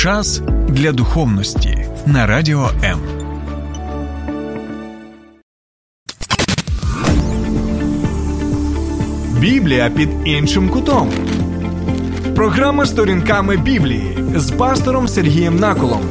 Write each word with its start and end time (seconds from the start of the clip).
Час 0.00 0.42
для 0.68 0.92
духовності 0.92 1.88
на 2.06 2.26
радіо 2.26 2.70
М. 2.84 3.00
Біблія 9.40 9.90
під 9.90 10.08
іншим 10.24 10.68
кутом. 10.68 11.10
Програма 12.34 12.86
сторінками 12.86 13.56
Біблії 13.56 14.18
з 14.36 14.50
пастором 14.50 15.08
Сергієм 15.08 15.56
Наколом. 15.56 16.02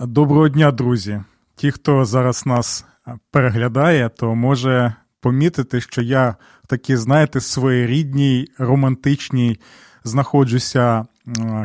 Доброго 0.00 0.48
дня, 0.48 0.70
друзі. 0.70 1.20
Ті, 1.56 1.70
хто 1.70 2.04
зараз 2.04 2.46
нас 2.46 2.86
переглядає, 3.30 4.08
то 4.08 4.34
може 4.34 4.94
помітити, 5.20 5.80
що 5.80 6.02
я 6.02 6.36
в 6.64 6.66
такій, 6.66 6.96
знаєте, 6.96 7.40
своєрідній, 7.40 8.48
романтичній 8.58 9.58
знаходжуся 10.04 11.04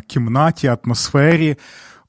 кімнаті, 0.07 0.67
атмосфері. 0.67 1.57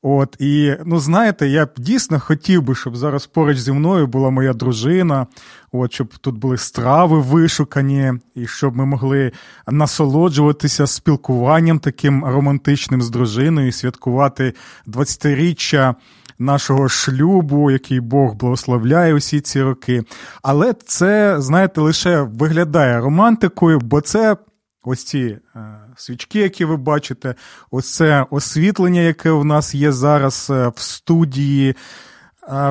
От 0.03 0.37
і 0.41 0.75
ну 0.85 0.99
знаєте, 0.99 1.49
я 1.49 1.69
дійсно 1.77 2.21
хотів 2.21 2.63
би, 2.63 2.75
щоб 2.75 2.97
зараз 2.97 3.27
поруч 3.27 3.59
зі 3.59 3.73
мною 3.73 4.07
була 4.07 4.31
моя 4.31 4.53
дружина, 4.53 5.27
от 5.73 5.93
щоб 5.93 6.19
тут 6.19 6.39
були 6.39 6.59
страви 6.59 7.21
вишукані, 7.21 8.13
і 8.35 8.47
щоб 8.47 8.77
ми 8.77 8.87
могли 8.87 9.33
насолоджуватися 9.67 10.87
спілкуванням 10.87 11.79
таким 11.79 12.25
романтичним 12.25 13.03
з 13.03 13.11
дружиною, 13.11 13.73
святкувати 13.73 14.53
20-річчя 14.87 15.95
нашого 16.39 16.89
шлюбу, 16.89 17.71
який 17.71 18.01
Бог 18.01 18.35
благословляє 18.35 19.15
усі 19.15 19.41
ці 19.41 19.63
роки. 19.63 20.03
Але 20.43 20.75
це, 20.87 21.41
знаєте, 21.41 21.81
лише 21.81 22.21
виглядає 22.21 23.01
романтикою, 23.01 23.79
бо 23.81 24.01
це 24.01 24.37
ось 24.83 25.05
ці 25.05 25.39
е, 25.57 25.61
свічки, 25.97 26.39
які 26.39 26.65
ви 26.65 26.77
бачите, 26.77 27.35
ось 27.71 27.95
це 27.95 28.27
освітлення, 28.31 29.01
яке 29.01 29.31
в 29.31 29.45
нас 29.45 29.75
є 29.75 29.93
зараз 29.93 30.49
е, 30.51 30.73
в 30.77 30.81
студії. 30.81 31.75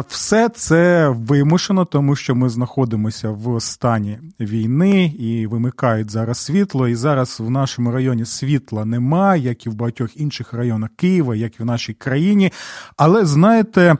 Все 0.08 0.50
це 0.50 1.10
вимушено, 1.10 1.86
тому 1.86 2.16
що 2.16 2.36
ми 2.36 2.50
знаходимося 2.50 3.30
в 3.30 3.62
стані 3.62 4.20
війни 4.40 5.06
і 5.20 5.48
вимикають 5.48 6.12
зараз 6.12 6.38
світло. 6.38 6.88
І 6.88 6.96
зараз 6.96 7.40
в 7.40 7.50
нашому 7.50 7.92
районі 7.92 8.26
світла 8.26 8.86
немає, 8.86 9.44
як 9.44 9.66
і 9.66 9.70
в 9.70 9.74
багатьох 9.74 10.18
інших 10.18 10.54
районах 10.54 10.90
Києва, 10.96 11.36
як 11.36 11.60
і 11.60 11.64
в 11.64 11.66
нашій 11.66 11.94
країні. 11.94 12.52
Але 12.98 13.26
знаєте. 13.26 13.96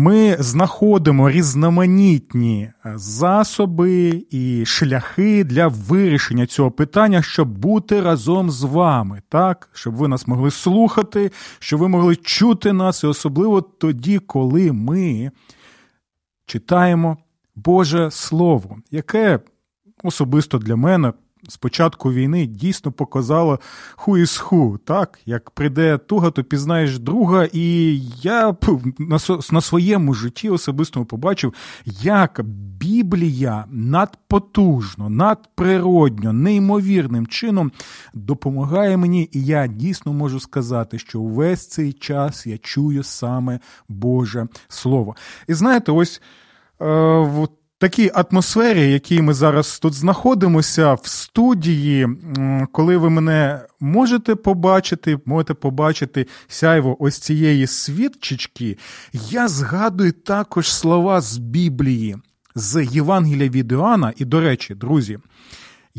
Ми 0.00 0.36
знаходимо 0.38 1.30
різноманітні 1.30 2.62
е, 2.86 2.92
засоби 2.96 4.24
і 4.30 4.66
шляхи 4.66 5.44
для 5.44 5.68
вирішення 5.68 6.46
цього 6.46 6.70
питання, 6.70 7.22
щоб 7.22 7.58
бути 7.58 8.00
разом 8.00 8.50
з 8.50 8.62
вами, 8.62 9.22
так, 9.28 9.70
щоб 9.72 9.94
ви 9.94 10.08
нас 10.08 10.26
могли 10.26 10.50
слухати, 10.50 11.32
щоб 11.58 11.80
ви 11.80 11.88
могли 11.88 12.16
чути 12.16 12.72
нас, 12.72 13.04
і 13.04 13.06
особливо 13.06 13.60
тоді, 13.60 14.18
коли 14.18 14.72
ми 14.72 15.30
читаємо 16.46 17.16
Боже 17.56 18.10
Слово, 18.10 18.76
яке 18.90 19.40
особисто 20.02 20.58
для 20.58 20.76
мене 20.76 21.12
з 21.48 21.56
початку 21.56 22.12
війни 22.12 22.46
дійсно 22.46 22.92
показало 22.92 23.60
ху 23.96 24.18
із 24.18 24.36
ху. 24.36 24.78
Так, 24.84 25.18
як 25.26 25.50
прийде 25.50 25.98
туга, 25.98 26.30
то 26.30 26.44
пізнаєш 26.44 26.98
друга, 26.98 27.48
і 27.52 27.98
я 28.22 28.56
на 28.98 29.18
на 29.52 29.60
своєму 29.60 30.14
житті 30.14 30.50
особистому 30.50 31.06
побачив, 31.06 31.54
як 32.02 32.40
Біблія 32.80 33.64
надпотужно, 33.70 35.10
надприродньо, 35.10 36.32
неймовірним 36.32 37.26
чином 37.26 37.72
допомагає 38.14 38.96
мені, 38.96 39.28
і 39.32 39.44
я 39.44 39.66
дійсно 39.66 40.12
можу 40.12 40.40
сказати, 40.40 40.98
що 40.98 41.20
увесь 41.20 41.66
цей 41.66 41.92
час 41.92 42.46
я 42.46 42.58
чую 42.58 43.02
саме 43.02 43.60
Боже 43.88 44.46
Слово. 44.68 45.16
І 45.48 45.54
знаєте, 45.54 45.92
ось. 45.92 46.22
Е, 46.80 47.48
такій 47.78 48.10
атмосфері, 48.14 48.92
якій 48.92 49.22
ми 49.22 49.34
зараз 49.34 49.78
тут 49.78 49.94
знаходимося, 49.94 50.94
в 50.94 51.06
студії, 51.06 52.08
коли 52.72 52.96
ви 52.96 53.10
мене 53.10 53.60
можете 53.80 54.34
побачити, 54.34 55.18
можете 55.24 55.54
побачити 55.54 56.26
сяйво 56.48 56.96
ось 57.02 57.18
цієї 57.18 57.66
свідчички, 57.66 58.78
я 59.12 59.48
згадую 59.48 60.12
також 60.12 60.72
слова 60.72 61.20
з 61.20 61.38
Біблії, 61.38 62.16
з 62.54 62.84
Євангелія 62.84 63.48
від 63.48 63.72
Іоанна. 63.72 64.12
І, 64.16 64.24
до 64.24 64.40
речі, 64.40 64.74
друзі. 64.74 65.18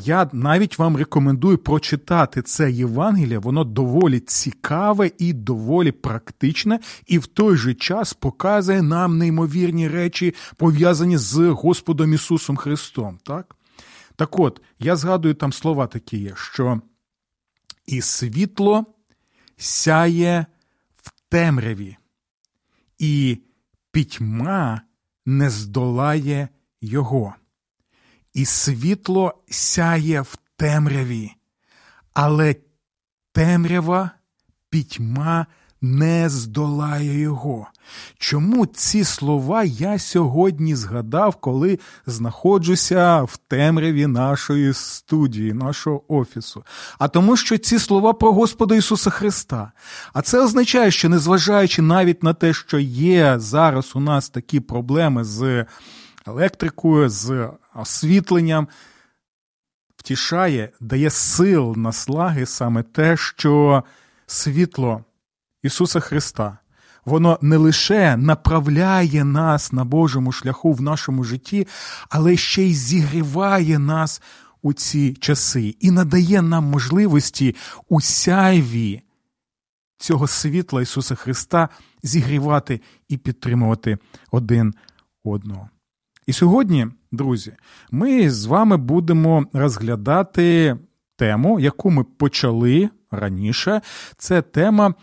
Я 0.04 0.30
навіть 0.34 0.80
вам 0.80 0.98
рекомендую 0.98 1.58
прочитати 1.58 2.42
це 2.42 2.72
Євангеліє, 2.72 3.38
воно 3.38 3.64
доволі 3.64 4.20
цікаве 4.20 5.12
і 5.18 5.34
доволі 5.34 5.92
практичне, 5.92 6.80
і 7.08 7.18
в 7.18 7.28
той 7.28 7.58
же 7.58 7.74
час 7.74 8.14
показує 8.14 8.82
нам 8.82 9.18
неймовірні 9.18 9.88
речі, 9.88 10.36
пов'язані 10.56 11.18
з 11.18 11.38
Господом 11.38 12.14
Ісусом 12.14 12.58
Христом. 12.58 13.20
Так 13.24 13.56
Так 14.16 14.40
от, 14.40 14.62
я 14.80 14.96
згадую 14.96 15.34
там 15.34 15.54
слова 15.54 15.88
такі 15.88 16.18
є, 16.18 16.34
що 16.36 16.82
і 17.86 18.02
світло 18.02 18.86
сяє 19.58 20.46
в 20.98 21.12
темряві, 21.30 21.98
і 22.98 23.38
пітьма 23.92 24.82
не 25.26 25.50
здолає 25.50 26.50
його 26.82 27.36
і 28.40 28.46
світло 28.46 29.34
сяє 29.50 30.22
в 30.22 30.36
темряві, 30.58 31.32
але 32.14 32.56
темрява 33.34 34.12
пітьма 34.70 35.46
не 35.82 36.30
здолає 36.30 37.20
його. 37.20 37.68
Чому 38.18 38.66
ці 38.66 39.04
слова 39.04 39.64
я 39.64 40.00
сьогодні 40.00 40.76
згадав, 40.76 41.36
коли 41.36 41.80
знаходжуся 42.06 43.24
в 43.24 43.38
темряві 43.38 44.08
нашої 44.08 44.74
студії, 44.74 45.54
нашого 45.54 46.04
офісу? 46.08 46.64
А 47.00 47.08
тому, 47.08 47.38
що 47.38 47.58
ці 47.58 47.80
слова 47.80 48.14
про 48.14 48.34
Господа 48.34 48.76
Ісуса 48.76 49.10
Христа. 49.10 49.72
А 50.14 50.22
це 50.22 50.44
означає, 50.44 50.92
що 50.92 51.10
незважаючи 51.10 51.82
навіть 51.82 52.24
на 52.24 52.34
те, 52.34 52.54
що 52.54 52.80
є 52.80 53.40
зараз 53.40 53.92
у 53.96 54.00
нас 54.00 54.30
такі 54.30 54.60
проблеми 54.60 55.24
з 55.24 55.66
електрикою, 56.30 57.10
з 57.10 57.50
освітленням, 57.76 58.68
втішає, 59.98 60.70
дає 60.80 61.10
сил 61.10 61.74
наслаги 61.78 62.46
саме 62.46 62.84
те, 62.84 63.18
що 63.18 63.84
світло 64.28 65.04
Ісуса 65.64 66.00
Христа. 66.00 66.58
Воно 67.06 67.40
не 67.42 67.58
лише 67.58 68.18
направляє 68.18 69.24
нас 69.24 69.72
на 69.72 69.86
Божому 69.86 70.32
шляху 70.32 70.74
в 70.74 70.82
нашому 70.82 71.24
житті, 71.24 71.68
але 72.10 72.38
ще 72.38 72.64
й 72.64 72.74
зігріває 72.74 73.80
нас 73.80 74.22
у 74.62 74.74
ці 74.74 75.14
часи 75.14 75.76
і 75.80 75.92
надає 75.92 76.42
нам 76.42 76.64
можливості 76.64 77.56
у 77.90 78.02
сяйві 78.02 79.02
цього 79.98 80.28
світла 80.28 80.82
Ісуса 80.82 81.16
Христа 81.16 81.70
зігрівати 82.04 82.82
і 83.08 83.18
підтримувати 83.18 83.98
один 84.32 84.74
одного. 85.24 85.70
І 86.30 86.34
сьогодні, 86.34 86.88
друзі, 87.12 87.54
ми 87.92 88.30
з 88.30 88.46
вами 88.46 88.78
будемо 88.78 89.46
розглядати 89.54 90.78
тему, 91.16 91.60
яку 91.60 91.92
ми 91.92 92.04
почали 92.04 92.90
раніше. 93.12 93.82
Це 94.18 94.42
тема 94.42 94.94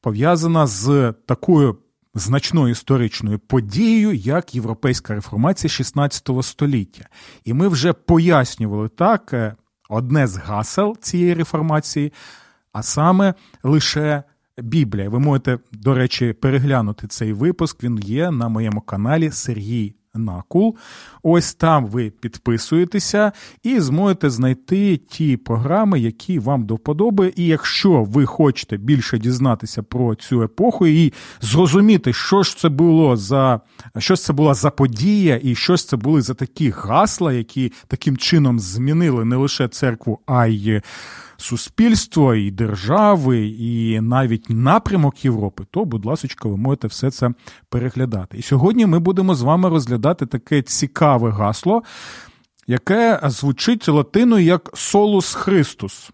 пов'язана 0.00 0.66
з 0.66 1.14
такою 1.26 1.78
значною 2.14 2.68
історичною 2.68 3.38
подією, 3.38 4.12
як 4.12 4.54
європейська 4.54 5.14
реформація 5.14 5.70
16 5.70 6.28
століття. 6.42 7.08
І 7.44 7.52
ми 7.52 7.68
вже 7.68 7.92
пояснювали 7.92 8.88
так 8.88 9.32
е, 9.32 9.54
одне 9.88 10.26
з 10.26 10.36
гасел 10.36 10.96
цієї 11.00 11.34
реформації, 11.34 12.12
а 12.72 12.82
саме 12.82 13.34
лише. 13.62 14.22
Біблія. 14.58 15.08
Ви 15.08 15.18
можете, 15.18 15.58
до 15.72 15.94
речі, 15.94 16.32
переглянути 16.32 17.06
цей 17.06 17.32
випуск. 17.32 17.84
Він 17.84 17.98
є 17.98 18.30
на 18.30 18.48
моєму 18.48 18.80
каналі 18.80 19.30
Сергій 19.30 19.94
Накул. 20.14 20.76
Ось 21.22 21.54
там 21.54 21.86
ви 21.86 22.10
підписуєтеся 22.10 23.32
і 23.62 23.80
зможете 23.80 24.30
знайти 24.30 24.96
ті 24.96 25.36
програми, 25.36 26.00
які 26.00 26.38
вам 26.38 26.66
до 26.66 26.74
вподоби. 26.74 27.32
І 27.36 27.46
якщо 27.46 28.02
ви 28.02 28.26
хочете 28.26 28.76
більше 28.76 29.18
дізнатися 29.18 29.82
про 29.82 30.14
цю 30.14 30.42
епоху 30.42 30.86
і 30.86 31.12
зрозуміти, 31.40 32.12
що 32.12 32.42
ж 32.42 32.56
це 32.56 32.68
було 32.68 33.16
за 33.16 33.60
що 33.98 34.14
ж 34.14 34.22
це 34.22 34.32
була 34.32 34.54
за 34.54 34.70
подія, 34.70 35.40
і 35.42 35.54
що 35.54 35.76
ж 35.76 35.88
це 35.88 35.96
були 35.96 36.22
за 36.22 36.34
такі 36.34 36.70
гасла, 36.70 37.32
які 37.32 37.72
таким 37.86 38.16
чином 38.16 38.60
змінили 38.60 39.24
не 39.24 39.36
лише 39.36 39.68
церкву, 39.68 40.18
а 40.26 40.46
й 40.46 40.82
суспільство, 41.36 42.34
і 42.34 42.50
держави, 42.50 43.46
і 43.46 44.00
навіть 44.00 44.50
напрямок 44.50 45.24
Європи, 45.24 45.64
то, 45.70 45.84
будь 45.84 46.04
ласка, 46.04 46.48
ви 46.48 46.56
можете 46.56 46.86
все 46.86 47.10
це 47.10 47.30
переглядати. 47.68 48.38
І 48.38 48.42
сьогодні 48.42 48.86
ми 48.86 48.98
будемо 48.98 49.34
з 49.34 49.42
вами 49.42 49.68
розглядати 49.68 50.26
таке 50.26 50.62
цікаве 50.62 51.30
гасло. 51.30 51.82
яке 52.66 53.20
звучить 53.24 53.88
латиною 53.88 54.44
як 54.44 54.70
Солус 54.74 55.34
Христус. 55.34 56.10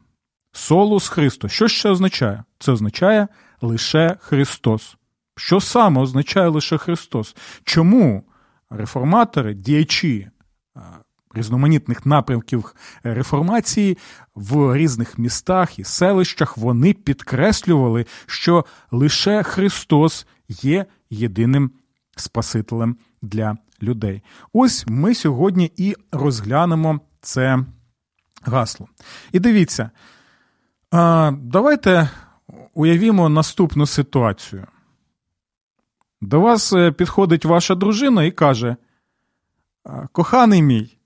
Солус 0.52 1.08
Христос. 1.08 1.52
Що 1.52 1.68
ще 1.68 1.90
означає? 1.90 2.44
Це 2.58 2.72
означає 2.72 3.28
лише 3.60 4.16
Христос. 4.20 4.96
Що 5.36 5.60
саме 5.60 6.00
означає 6.00 6.48
лише 6.48 6.78
Христос? 6.78 7.36
Чому 7.64 8.24
реформатори, 8.70 9.54
діячі 9.54 10.28
різноманітних 11.34 12.06
напрямків 12.06 12.74
реформації 13.02 13.98
в 14.34 14.76
різних 14.76 15.18
містах 15.18 15.78
і 15.78 15.84
селищах 15.84 16.56
вони 16.56 16.92
підкреслювали, 16.92 18.06
що 18.26 18.64
лише 18.90 19.42
Христос 19.42 20.26
є 20.48 20.86
єдиним 21.10 21.70
Спасителем 22.16 22.96
для 23.22 23.56
людей? 23.82 24.22
Ось 24.52 24.84
ми 24.86 25.14
сьогодні 25.14 25.72
і 25.76 25.94
розглянемо 26.12 27.00
це 27.20 27.58
гасло. 28.42 28.88
І 29.32 29.38
дивіться, 29.38 29.90
давайте 31.32 32.10
уявімо 32.74 33.28
наступну 33.28 33.86
ситуацію. 33.86 34.66
До 36.20 36.40
вас 36.40 36.72
е, 36.72 36.92
підходить 36.92 37.44
ваша 37.44 37.74
дружина 37.74 38.24
і 38.24 38.30
каже: 38.30 38.76
Коханий 40.12 40.62
мій, 40.62 40.98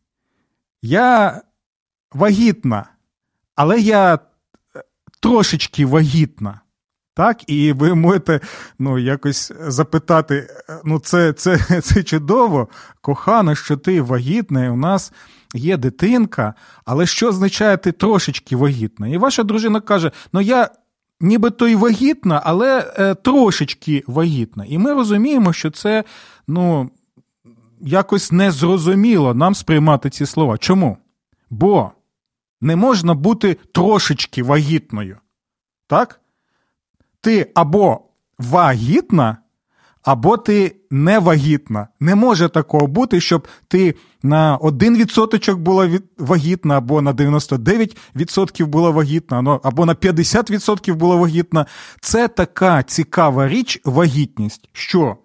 я 0.85 1.43
вагітна, 2.13 2.87
але 3.55 3.81
я 3.81 4.15
е, 4.15 4.19
трошечки 5.21 5.87
вагітна. 5.87 6.61
Так, 7.15 7.51
і 7.51 7.73
ви 7.73 7.95
можете 7.95 8.41
ну, 8.79 8.99
якось 8.99 9.53
запитати: 9.61 10.49
ну, 10.85 10.99
це 10.99 11.33
це, 11.33 11.59
це 11.83 12.03
чудово, 12.03 12.69
кохана, 13.01 13.55
що 13.55 13.77
ти 13.77 14.01
вагітна, 14.01 14.65
і 14.65 14.69
у 14.69 14.77
нас 14.77 15.13
є 15.55 15.77
дитинка, 15.77 16.55
але 16.85 17.07
що 17.07 17.29
означає 17.29 17.77
ти 17.77 17.93
трошечки 17.93 18.57
вагітна? 18.57 19.09
І 19.09 19.19
ваша 19.19 19.43
дружина 19.43 19.81
каже: 19.81 20.11
Ну, 20.33 20.41
я 20.41 20.69
нібито 21.21 21.69
й 21.69 21.75
вагітна, 21.75 22.43
але 22.45 22.93
е, 22.99 23.15
трошечки 23.15 24.03
вагітна. 24.07 24.65
І 24.69 24.79
ми 24.79 24.95
розуміємо, 24.95 25.53
що 25.53 25.71
це 25.71 26.05
ну, 26.49 26.91
якось 27.85 28.33
незрозуміло 28.33 29.35
нам 29.35 29.55
сприймати 29.55 30.11
ці 30.11 30.27
слова. 30.27 30.59
Чому? 30.59 30.97
Бо 31.51 31.91
не 32.61 32.77
можна 32.77 33.15
бути 33.15 33.57
трошечки 33.73 34.43
вагітною. 34.43 35.17
Так? 35.87 36.21
Ти 37.21 37.51
або 37.55 38.01
вагітна, 38.39 39.37
або 40.03 40.37
ти 40.37 40.77
не 40.91 41.19
вагітна. 41.19 41.89
Не 42.01 42.15
може 42.15 42.49
такого 42.49 42.87
бути, 42.87 43.21
щоб 43.21 43.49
ти 43.69 43.95
на 44.23 44.59
1% 44.59 45.57
була 45.57 45.99
вагітна, 46.19 46.79
або 46.79 47.03
на 47.03 47.13
99% 47.13 48.67
була 48.67 48.91
вагітна, 48.91 49.61
або 49.63 49.87
на 49.87 49.95
50% 49.95 50.95
була 50.95 51.17
вагітна. 51.17 51.67
Це 52.01 52.29
така 52.29 52.83
цікава 52.83 53.49
річ, 53.49 53.81
вагітність, 53.85 54.69
що 54.73 55.17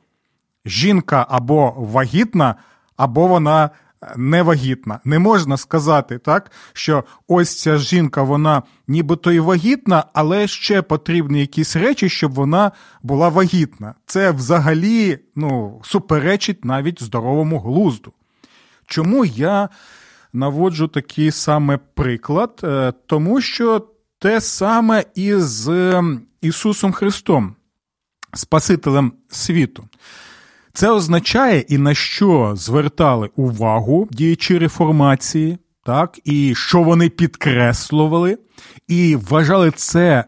жінка 0.69 1.25
або 1.30 1.74
вагітна, 1.77 2.56
або 2.98 3.27
вона 3.27 3.69
невагітна. 4.16 5.00
Не 5.06 5.19
можна 5.19 5.57
сказати 5.57 6.18
так, 6.18 6.51
що 6.74 7.04
ось 7.27 7.62
ця 7.62 7.77
жінка, 7.77 8.24
вона 8.24 8.63
нібито 8.88 9.31
і 9.31 9.39
вагітна, 9.39 10.04
але 10.13 10.48
ще 10.48 10.81
потрібні 10.81 11.39
якісь 11.39 11.75
речі, 11.75 12.10
щоб 12.10 12.33
вона 12.33 12.71
була 13.04 13.30
вагітна. 13.30 13.95
Це 14.06 14.31
взагалі 14.31 15.19
ну, 15.36 15.81
суперечить 15.83 16.66
навіть 16.66 17.04
здоровому 17.04 17.60
глузду. 17.60 18.13
Чому 18.86 19.25
я 19.25 19.69
наводжу 20.33 20.89
такий 20.94 21.31
саме 21.31 21.77
приклад? 21.77 22.62
Е, 22.63 22.94
тому 23.06 23.42
що 23.42 23.88
те 24.19 24.42
саме 24.42 25.04
із 25.16 25.69
Ісусом 26.42 26.92
Христом, 26.92 27.56
Спасителем 28.33 29.13
світу. 29.30 29.88
Це 30.74 30.92
означає 30.92 31.60
і 31.60 31.77
на 31.77 31.94
що 31.94 32.54
звертали 32.56 33.30
увагу 33.36 34.07
діячі 34.12 34.57
реформації, 34.57 35.57
так, 35.86 36.19
і 36.24 36.56
що 36.56 36.83
вони 36.83 37.10
підкреслювали, 37.10 38.38
і 38.88 39.16
вважали 39.16 39.71
це 39.71 40.25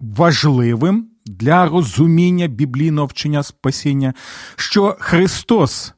важливим 0.00 1.10
для 1.26 1.68
розуміння 1.68 2.46
біблійного 2.46 3.06
вчення 3.06 3.42
спасіння, 3.42 4.14
що 4.56 4.96
Христос 5.00 5.94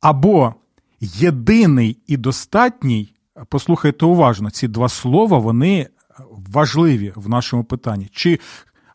або 0.00 0.54
єдиний 1.00 1.98
і 2.06 2.16
достатній, 2.16 3.14
послухайте 3.48 4.06
уважно, 4.06 4.50
ці 4.50 4.68
два 4.68 4.88
слова 4.88 5.38
вони 5.38 5.88
важливі 6.30 7.12
в 7.16 7.28
нашому 7.28 7.64
питанні. 7.64 8.08
Чи 8.12 8.38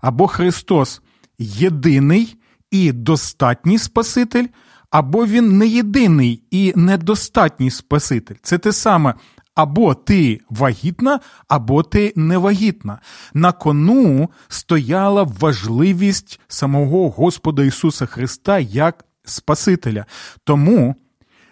або 0.02 0.28
Христос 0.28 1.02
єдиний 1.40 2.38
і 2.72 2.92
достатній 2.92 3.78
Спаситель, 3.78 4.46
або 4.90 5.26
він 5.26 5.58
не 5.58 5.68
єдиний 5.68 6.44
і 6.52 6.74
недостатній 6.76 7.72
Спаситель. 7.72 8.36
Це 8.42 8.58
те 8.58 8.72
саме. 8.72 9.14
Або 9.56 9.94
ти 9.94 10.40
вагітна, 10.50 11.20
або 11.48 11.84
ти 11.84 12.14
невагітна. 12.16 13.00
На 13.34 13.52
кону 13.52 14.30
стояла 14.48 15.24
важливість 15.24 16.40
самого 16.48 17.10
Господа 17.10 17.64
Ісуса 17.64 18.06
Христа 18.06 18.60
як 18.60 19.06
Спасителя. 19.26 20.06
Тому 20.44 20.96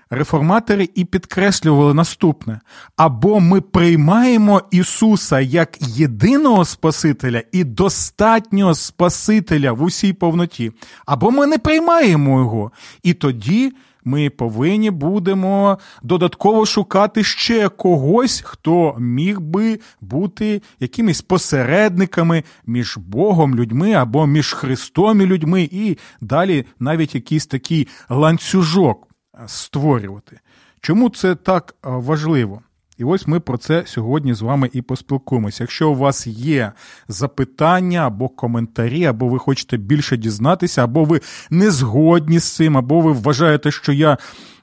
реформатори 0.09 0.89
і 0.95 1.05
підкреслювали 1.05 1.93
наступне: 1.93 2.59
або 2.97 3.39
ми 3.39 3.61
приймаємо 3.61 4.61
Ісуса 4.71 5.39
як 5.39 5.77
єдиного 5.81 6.65
Спасителя 6.65 7.43
і 7.51 7.63
достатнього 7.63 8.75
Спасителя 8.75 9.71
в 9.71 9.83
усій 9.83 10.13
повноті, 10.13 10.71
або 11.05 11.31
ми 11.31 11.47
не 11.47 11.57
приймаємо 11.57 12.39
Його. 12.39 12.71
І 13.03 13.13
тоді. 13.13 13.73
Ми 14.07 14.29
повинні 14.29 14.91
будемо 14.91 15.77
додатково 16.03 16.65
шукати 16.65 17.23
ще 17.23 17.69
когось, 17.69 18.41
хто 18.45 18.95
міг 18.99 19.39
би 19.39 19.79
бути 20.01 20.61
якимись 20.79 21.21
посередниками 21.21 22.43
між 22.65 22.97
Богом, 22.97 23.55
людьми 23.55 23.93
або 23.93 24.27
між 24.27 24.53
Христом 24.53 25.21
і 25.21 25.25
людьми, 25.25 25.69
і 25.71 25.97
далі 26.21 26.65
навіть 26.79 27.15
якийсь 27.15 27.45
такий 27.45 27.87
ланцюжок 28.09 29.07
створювати. 29.47 30.39
Чому 30.81 31.09
це 31.09 31.35
так 31.35 31.75
важливо? 31.83 32.61
І 32.97 33.03
ось 33.03 33.27
ми 33.27 33.39
про 33.39 33.57
це 33.57 33.83
сьогодні 33.85 34.33
з 34.33 34.41
вами 34.41 34.69
і 34.73 34.81
поспілкуємося. 34.81 35.63
Якщо 35.63 35.89
у 35.89 35.95
вас 35.95 36.27
є 36.27 36.71
запитання 37.07 37.99
або 37.99 38.29
коментарі, 38.29 39.05
або 39.05 39.27
ви 39.27 39.39
хочете 39.39 39.77
більше 39.77 40.17
дізнатися, 40.17 40.83
або 40.83 41.03
ви 41.03 41.21
не 41.49 41.71
згодні 41.71 42.39
з 42.39 42.55
цим, 42.55 42.77
або 42.77 43.01
ви 43.01 43.11
вважаєте, 43.11 43.71
що 43.71 43.91
я 43.91 44.17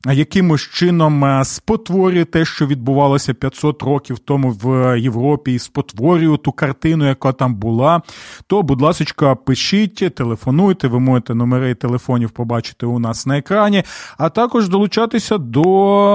якимось 0.07 0.61
чином 0.61 1.25
е, 1.25 1.45
спотворює 1.45 2.25
те, 2.25 2.45
що 2.45 2.67
відбувалося 2.67 3.35
500 3.35 3.83
років 3.83 4.19
тому 4.19 4.51
в 4.51 4.99
Європі, 5.01 5.55
і 5.55 5.59
спотворюю 5.59 6.37
ту 6.37 6.53
картину, 6.53 7.09
яка 7.09 7.33
там 7.33 7.55
була, 7.55 8.03
то, 8.47 8.63
будь 8.63 8.81
ласка, 8.81 9.35
пишіть, 9.35 10.15
телефонуйте, 10.15 10.89
ви 10.89 11.01
можете 11.01 11.35
номери 11.35 11.75
телефонів 11.75 12.31
побачити 12.31 12.87
у 12.87 12.99
нас 12.99 13.27
на 13.27 13.39
екрані, 13.39 13.83
а 14.19 14.29
також 14.29 14.69
долучатися 14.69 15.39
до 15.39 15.63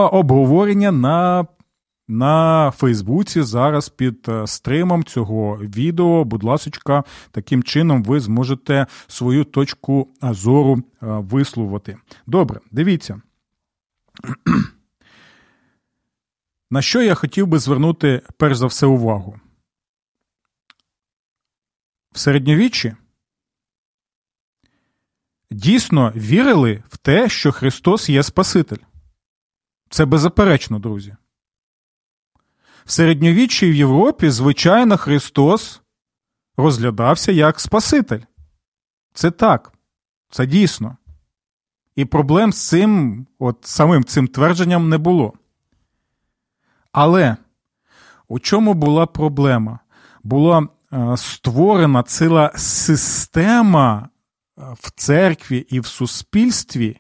обговорення 0.07 0.91
на 0.91 1.45
на 2.07 2.71
Фейсбуці 2.71 3.41
зараз 3.41 3.89
під 3.89 4.29
е, 4.29 4.47
стримом 4.47 5.03
цього 5.03 5.57
відео, 5.57 6.23
будь 6.23 6.43
ласка, 6.43 7.03
таким 7.31 7.63
чином 7.63 8.03
ви 8.03 8.19
зможете 8.19 8.87
свою 9.07 9.43
точку 9.43 10.09
зору 10.21 10.77
е, 10.77 10.83
висловити. 11.01 11.97
Добре, 12.27 12.59
дивіться. 12.71 13.21
На 16.71 16.81
що 16.81 17.01
я 17.01 17.15
хотів 17.15 17.47
би 17.47 17.59
звернути 17.59 18.21
перш 18.37 18.57
за 18.57 18.65
все 18.65 18.85
увагу? 18.85 19.39
В 22.11 22.19
середньовіччі 22.19 22.95
дійсно 25.51 26.13
вірили 26.15 26.83
в 26.89 26.97
те, 26.97 27.29
що 27.29 27.51
Христос 27.51 28.09
є 28.09 28.23
Спаситель. 28.23 28.77
Це 29.89 30.05
беззаперечно, 30.05 30.79
друзі. 30.79 31.15
В 32.87 32.91
середньовіччі 32.91 33.71
в 33.71 33.75
Європі, 33.75 34.29
звичайно, 34.29 34.97
Христос 34.97 35.81
розглядався 36.57 37.31
як 37.31 37.59
Спаситель. 37.59 38.19
Це 39.13 39.31
так, 39.31 39.73
це 40.29 40.45
дійсно. 40.45 40.97
І 41.95 42.05
проблем 42.05 42.53
з 42.53 42.67
цим, 42.67 43.25
от 43.39 43.57
самим 43.61 44.03
цим 44.03 44.27
твердженням 44.27 44.89
не 44.89 44.97
було. 44.97 45.33
Але 46.91 47.37
у 48.27 48.39
чому 48.39 48.73
була 48.73 49.05
проблема? 49.05 49.79
Була 50.23 50.67
е, 50.93 51.17
створена 51.17 52.03
ціла 52.03 52.51
система 52.55 54.09
е, 54.57 54.61
в 54.79 54.91
церкві 54.91 55.57
і 55.57 55.79
в 55.79 55.85
суспільстві 55.85 56.99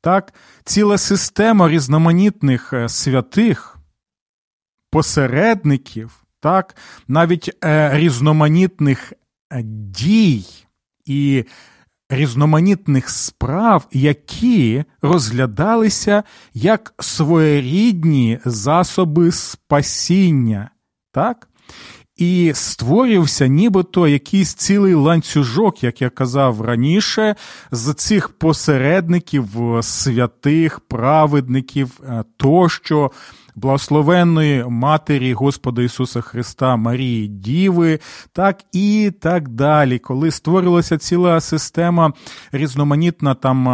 так, 0.00 0.34
ціла 0.64 0.98
система 0.98 1.68
різноманітних 1.68 2.72
е, 2.72 2.88
святих, 2.88 3.77
посередників, 4.90 6.24
так, 6.40 6.76
навіть 7.08 7.56
е, 7.64 7.98
різноманітних 7.98 9.12
е, 9.52 9.62
дій 9.62 10.44
і 11.04 11.44
різноманітних 12.10 13.10
справ, 13.10 13.88
які 13.92 14.84
розглядалися 15.02 16.22
як 16.54 16.94
своєрідні 16.98 18.38
засоби 18.44 19.32
спасіння. 19.32 20.70
так? 21.12 21.48
І 22.16 22.52
створювався 22.54 23.46
нібито 23.46 24.08
якийсь 24.08 24.54
цілий 24.54 24.94
ланцюжок, 24.94 25.84
як 25.84 26.02
я 26.02 26.10
казав 26.10 26.60
раніше, 26.60 27.34
з 27.70 27.94
цих 27.94 28.28
посередників, 28.28 29.48
святих, 29.80 30.80
праведників 30.80 32.00
е, 32.04 32.24
тощо, 32.36 33.10
благословенної 33.58 34.64
Матері 34.68 35.32
Господа 35.32 35.82
Ісуса 35.82 36.20
Христа, 36.20 36.76
Марії 36.76 37.28
Діви, 37.28 37.98
так 38.32 38.64
і 38.72 39.12
так 39.20 39.48
далі. 39.48 39.98
Коли 39.98 40.30
створилася 40.30 40.98
ціла 40.98 41.40
система 41.40 42.12
різноманітна 42.52 43.34
там 43.34 43.68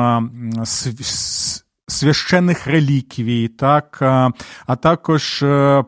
священних 1.87 2.67
реліквій, 2.67 3.49
так, 3.49 3.99
а 4.67 4.77
також. 4.77 5.43
Е, 5.43 5.85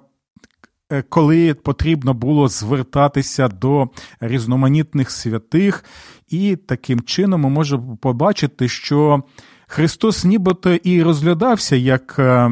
е, 0.93 1.03
коли 1.03 1.55
потрібно 1.55 2.15
було 2.15 2.49
звертатися 2.49 3.49
до 3.49 3.89
різноманітних 4.21 5.11
святих, 5.11 5.85
і 6.29 6.57
таким 6.57 7.01
чином 7.01 7.41
ми 7.41 7.49
можемо 7.49 7.97
побачити, 7.97 8.69
що 8.69 9.23
Христос 9.67 10.25
нібито 10.25 10.75
і 10.75 11.03
розглядався 11.03 11.77
як 11.77 12.17
е, 12.19 12.51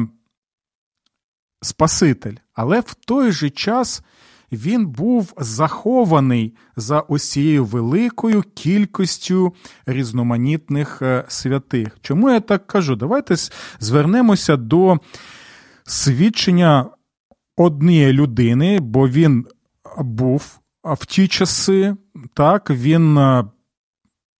Спаситель, 1.65 2.35
але 2.53 2.79
в 2.79 2.93
той 2.93 3.31
же 3.31 3.49
час 3.49 4.03
він 4.51 4.87
був 4.87 5.33
захований 5.37 6.55
за 6.75 6.99
усією 6.99 7.65
великою 7.65 8.43
кількістю 8.53 9.53
різноманітних 9.85 11.01
е, 11.01 11.25
святих. 11.27 11.87
Чому 12.01 12.29
я 12.29 12.39
так 12.39 12.67
кажу? 12.67 12.95
Давайте 12.95 13.35
звернемося 13.79 14.57
до 14.57 14.97
свідчення 15.83 16.85
однієї 17.57 18.13
людини, 18.13 18.79
бо 18.79 19.09
він 19.09 19.45
був 19.97 20.59
в 20.83 21.05
ті 21.05 21.27
часи, 21.27 21.95
так, 22.33 22.69
він 22.69 23.17
е, 23.17 23.43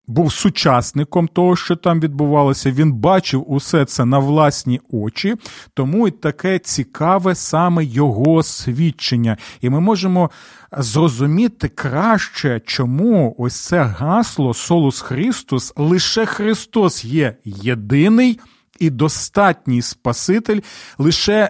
був 0.07 0.33
сучасником 0.33 1.27
того, 1.27 1.55
що 1.55 1.75
там 1.75 1.99
відбувалося, 1.99 2.71
він 2.71 2.93
бачив 2.93 3.51
усе 3.51 3.85
це 3.85 4.05
на 4.05 4.19
власні 4.19 4.81
очі, 4.89 5.35
тому 5.73 6.07
і 6.07 6.11
таке 6.11 6.59
цікаве 6.59 7.35
саме 7.35 7.85
його 7.85 8.43
свідчення. 8.43 9.37
І 9.61 9.69
ми 9.69 9.79
можемо 9.79 10.31
зрозуміти 10.71 11.67
краще, 11.67 12.61
чому 12.65 13.35
ось 13.37 13.59
це 13.59 13.83
гасло 13.83 14.53
Солус 14.53 15.01
Христос, 15.01 15.73
лише 15.75 16.25
Христос 16.25 17.05
є 17.05 17.35
єдиний 17.45 18.39
і 18.79 18.89
достатній 18.89 19.81
Спаситель, 19.81 20.61
лише 20.97 21.49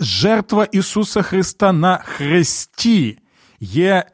жертва 0.00 0.64
Ісуса 0.64 1.22
Христа 1.22 1.72
на 1.72 1.96
Христі 1.96 3.18
є 3.60 4.04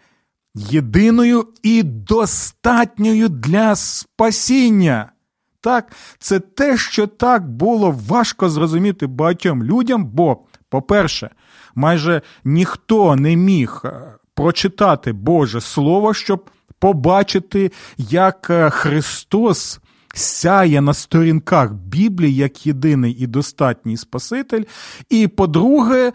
єдиною 0.54 1.48
і 1.62 1.82
достатньою 1.82 3.28
для 3.28 3.76
спасіння. 3.76 5.12
Так, 5.60 5.92
це 6.18 6.40
те, 6.40 6.78
що 6.78 7.06
так 7.06 7.48
було 7.48 7.98
важко 8.08 8.48
зрозуміти 8.48 9.06
багатьом 9.06 9.64
людям, 9.64 10.04
бо, 10.04 10.38
по-перше, 10.68 11.30
майже 11.74 12.22
ніхто 12.44 13.16
не 13.16 13.36
міг 13.36 13.82
е, 13.84 13.90
прочитати 14.34 15.12
Боже 15.12 15.60
Слово, 15.60 16.14
щоб 16.14 16.50
побачити, 16.78 17.72
як 17.98 18.46
е, 18.50 18.70
Христос 18.70 19.80
сяє 20.14 20.80
на 20.80 20.94
сторінках 20.94 21.72
Біблії 21.72 22.34
як 22.34 22.66
єдиний 22.66 23.12
і 23.12 23.26
достатній 23.26 23.96
Спаситель. 23.96 24.62
І, 25.10 25.28
по-друге, 25.28 26.12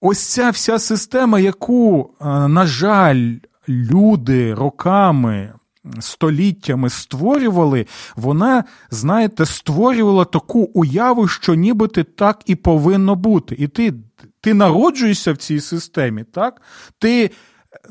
ось 0.00 0.26
ця 0.26 0.50
вся 0.50 0.78
система, 0.78 1.40
яку, 1.40 2.10
е, 2.20 2.24
на 2.48 2.66
жаль, 2.66 3.32
люди 3.68 4.54
роками, 4.54 5.52
століттями 6.00 6.90
створювали, 6.90 7.86
вона, 8.16 8.64
знаєте, 8.90 9.46
створювала 9.46 10.24
таку 10.24 10.58
уяву, 10.58 11.28
що 11.28 11.54
нібито 11.54 12.04
так 12.04 12.42
і 12.46 12.54
повинно 12.54 13.14
бути. 13.14 13.56
І 13.58 13.68
ти 13.68 13.94
ти 14.40 14.54
народжуєшся 14.54 15.32
в 15.32 15.36
цій 15.36 15.60
системі, 15.60 16.24
так? 16.24 16.62
Ти 16.98 17.30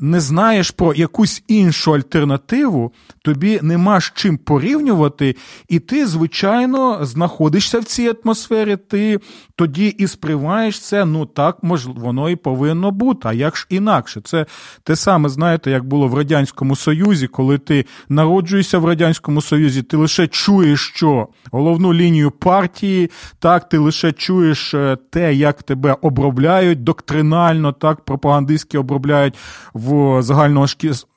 не 0.00 0.20
знаєш 0.20 0.70
про 0.70 0.94
якусь 0.94 1.42
іншу 1.48 1.94
альтернативу, 1.94 2.92
тобі 3.22 3.60
нема 3.62 4.00
з 4.00 4.12
чим 4.14 4.38
порівнювати, 4.38 5.36
і 5.68 5.78
ти, 5.78 6.06
звичайно, 6.06 6.98
знаходишся 7.02 7.78
в 7.78 7.84
цій 7.84 8.12
атмосфері, 8.24 8.76
ти 8.76 9.20
тоді 9.56 9.86
і 9.86 10.06
сприймаєш 10.06 10.80
це, 10.80 11.04
ну 11.04 11.26
так, 11.26 11.58
можливо, 11.62 12.00
воно 12.00 12.30
і 12.30 12.36
повинно 12.36 12.90
бути. 12.90 13.20
А 13.28 13.32
як 13.32 13.56
ж 13.56 13.66
інакше? 13.70 14.20
Це 14.24 14.46
те 14.82 14.96
саме, 14.96 15.28
знаєте, 15.28 15.70
як 15.70 15.84
було 15.84 16.08
в 16.08 16.14
Радянському 16.14 16.76
Союзі, 16.76 17.26
коли 17.26 17.58
ти 17.58 17.84
народжуєшся 18.08 18.78
в 18.78 18.84
Радянському 18.84 19.40
Союзі, 19.42 19.82
ти 19.82 19.96
лише 19.96 20.26
чуєш, 20.26 20.92
що 20.94 21.28
головну 21.52 21.94
лінію 21.94 22.30
партії, 22.30 23.10
так, 23.38 23.68
ти 23.68 23.78
лише 23.78 24.12
чуєш 24.12 24.74
е, 24.74 24.96
те, 25.10 25.34
як 25.34 25.62
тебе 25.62 25.96
обробляють 26.02 26.84
доктринально, 26.84 27.72
так, 27.72 28.00
пропагандистськи 28.00 28.78
обробляють 28.78 29.34
в 29.76 30.22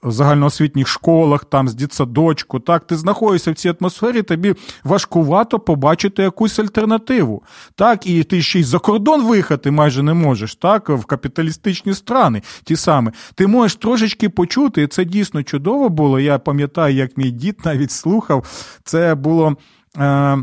загальноосвітніх 0.04 0.88
школах, 0.88 1.46
там 1.46 1.70
з 1.70 1.76
дітсадочку, 1.76 2.60
так, 2.60 2.88
ти 2.88 2.96
знаходишся 2.96 3.52
в 3.52 3.56
цій 3.56 3.74
атмосфері, 3.80 4.22
тобі 4.22 4.56
важкувато 4.84 5.60
побачити 5.60 6.24
якусь 6.24 6.60
альтернативу. 6.60 7.44
Так, 7.76 8.08
і 8.08 8.24
ти 8.24 8.42
ще 8.42 8.60
й 8.60 8.64
за 8.64 8.80
кордон 8.80 9.24
виїхати 9.24 9.72
майже 9.72 10.04
не 10.04 10.14
можеш, 10.14 10.56
так, 10.56 10.90
в 10.90 11.06
капіталістичні 11.06 11.94
страни 11.94 12.42
ті 12.64 12.76
самі. 12.76 13.12
Ти 13.36 13.48
можеш 13.48 13.76
трошечки 13.76 14.30
почути, 14.30 14.82
і 14.82 14.88
це 14.88 15.06
дійсно 15.06 15.44
чудово 15.44 15.90
було. 15.90 16.20
Я 16.20 16.40
пам'ятаю, 16.40 16.96
як 16.96 17.18
мій 17.18 17.32
дід 17.32 17.60
навіть 17.66 17.92
слухав, 17.92 18.46
це 18.84 19.16
було. 19.16 19.58
Е, 19.98 20.38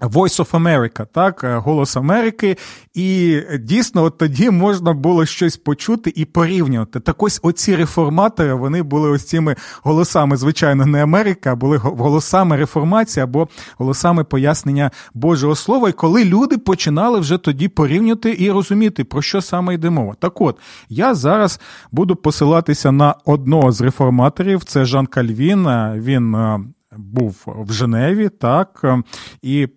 Voice 0.00 0.40
of 0.40 0.50
America, 0.50 1.06
так, 1.12 1.44
е, 1.44 1.56
Голос 1.56 1.96
Америки, 1.96 2.56
і 2.94 3.40
дійсно, 3.60 4.02
от 4.02 4.18
тоді 4.18 4.50
можна 4.50 4.92
було 4.92 5.26
щось 5.26 5.56
почути 5.56 6.12
і 6.16 6.24
порівнювати. 6.24 7.00
Так 7.00 7.22
ось 7.22 7.40
оці 7.42 7.76
реформатори 7.76 8.54
вони 8.54 8.82
були 8.82 9.10
ось 9.10 9.24
цими 9.24 9.56
голосами, 9.82 10.36
звичайно, 10.36 10.86
не 10.86 11.02
Америка, 11.02 11.52
а 11.52 11.56
були 11.56 11.76
голосами 11.76 12.56
реформації 12.56 13.24
або 13.24 13.48
голосами 13.78 14.24
пояснення 14.24 14.90
Божого 15.14 15.56
Слова. 15.56 15.88
І 15.88 15.92
коли 15.92 16.24
люди 16.24 16.58
починали 16.58 17.20
вже 17.20 17.38
тоді 17.38 17.68
порівнювати 17.68 18.36
і 18.38 18.50
розуміти, 18.50 19.04
про 19.04 19.22
що 19.22 19.42
саме 19.42 19.74
йде 19.74 19.90
мова. 19.90 20.14
Так 20.18 20.40
от, 20.40 20.58
я 20.88 21.14
зараз 21.14 21.60
буду 21.92 22.16
посилатися 22.16 22.92
на 22.92 23.14
одного 23.24 23.72
з 23.72 23.80
реформаторів, 23.80 24.64
це 24.64 24.84
Жан 24.84 25.06
Кальвін. 25.06 25.66
Він 25.94 26.34
е, 26.34 26.60
був 26.96 27.42
в 27.46 27.72
Женеві, 27.72 28.28
так, 28.28 28.80
е, 28.84 29.02
і 29.42 29.68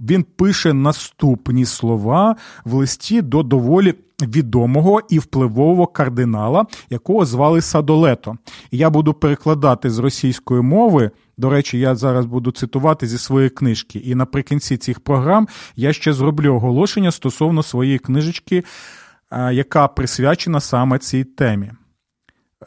він 0.00 0.22
пише 0.22 0.72
наступні 0.72 1.64
слова 1.64 2.36
в 2.64 2.74
листі 2.74 3.22
до 3.22 3.42
доволі 3.42 3.94
відомого 4.22 5.00
і 5.08 5.18
впливового 5.18 5.86
кардинала, 5.86 6.66
якого 6.90 7.24
звали 7.24 7.60
Садолето. 7.60 8.36
Я 8.70 8.90
буду 8.90 9.14
перекладати 9.14 9.90
з 9.90 9.98
російської 9.98 10.62
мови. 10.62 11.10
До 11.38 11.50
речі, 11.50 11.78
я 11.78 11.94
зараз 11.94 12.26
буду 12.26 12.50
цитувати 12.50 13.06
зі 13.06 13.18
своєї 13.18 13.50
книжки. 13.50 13.98
І 13.98 14.14
наприкінці 14.14 14.76
цих 14.76 15.00
програм 15.00 15.48
я 15.76 15.92
ще 15.92 16.12
зроблю 16.12 16.54
оголошення 16.54 17.10
стосовно 17.10 17.62
своєї 17.62 17.98
книжечки, 17.98 18.64
яка 19.52 19.88
присвячена 19.88 20.60
саме 20.60 20.98
цій 20.98 21.24
темі. 21.24 21.72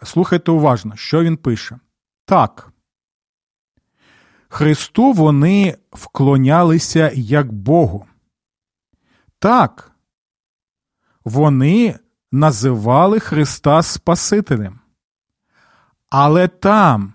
Слухайте 0.03 0.51
уважно, 0.51 0.93
що 0.95 1.23
він 1.23 1.37
пише. 1.37 1.79
Так. 2.25 2.71
Христу 4.49 5.13
вони 5.13 5.77
вклонялися 5.91 7.11
як 7.15 7.53
Богу. 7.53 8.05
Так, 9.39 9.91
вони 11.25 11.99
називали 12.31 13.19
Христа 13.19 13.81
Спасителем. 13.81 14.79
Але 16.09 16.47
там, 16.47 17.13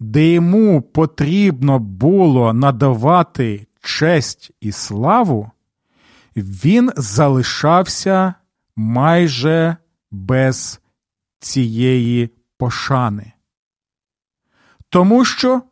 де 0.00 0.32
йому 0.32 0.82
потрібно 0.82 1.78
було 1.78 2.52
надавати 2.52 3.66
честь 3.80 4.50
і 4.60 4.72
славу, 4.72 5.50
він 6.36 6.92
залишався 6.96 8.34
майже 8.76 9.76
без 10.10 10.80
цієї 11.38 12.30
пошани. 12.56 13.32
Тому 14.88 15.24
що 15.24 15.62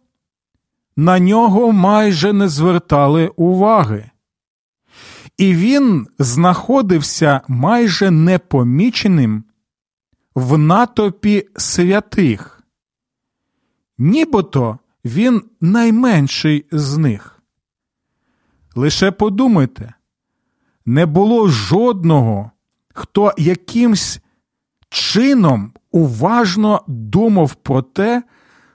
на 0.99 1.19
нього 1.19 1.73
майже 1.73 2.33
не 2.33 2.49
звертали 2.49 3.29
уваги. 3.29 4.11
І 5.37 5.55
він 5.55 6.07
знаходився 6.19 7.41
майже 7.49 8.11
непоміченим 8.11 9.45
в 10.35 10.59
натопі 10.59 11.49
святих, 11.57 12.63
нібито 13.99 14.79
він 15.05 15.43
найменший 15.61 16.67
з 16.73 16.97
них. 16.97 17.43
Лише 18.75 19.11
подумайте, 19.11 19.95
не 20.87 21.07
було 21.07 21.49
жодного, 21.49 22.51
хто 22.95 23.33
якимсь 23.39 24.21
чином 24.89 25.73
уважно 25.91 26.85
думав 26.87 27.55
про 27.55 27.83
те, 27.83 28.23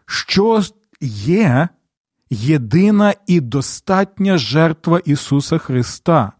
що 0.06 0.64
є 1.02 1.70
єдина 2.34 3.14
і 3.28 3.40
достатня 3.40 4.38
жертва 4.38 5.00
Ісуса 5.06 5.58
Христа, 5.58 6.32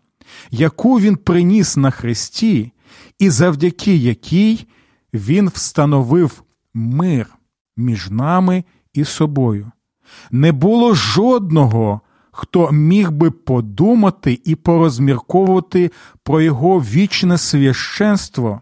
яку 0.52 1.00
Він 1.00 1.16
приніс 1.16 1.78
на 1.78 1.92
Христі, 1.92 2.72
і 3.20 3.30
завдяки 3.30 3.96
якій 3.96 4.68
Він 5.14 5.50
встановив 5.50 6.44
мир 6.74 7.28
між 7.78 8.10
нами 8.10 8.64
і 8.94 9.06
собою. 9.06 9.72
Не 10.32 10.52
було 10.52 10.94
жодного, 10.94 12.02
хто 12.32 12.72
міг 12.72 13.12
би 13.12 13.32
подумати 13.32 14.40
і 14.46 14.56
порозмірковувати 14.56 15.92
про 16.24 16.42
його 16.42 16.80
вічне 16.80 17.38
священство 17.38 18.62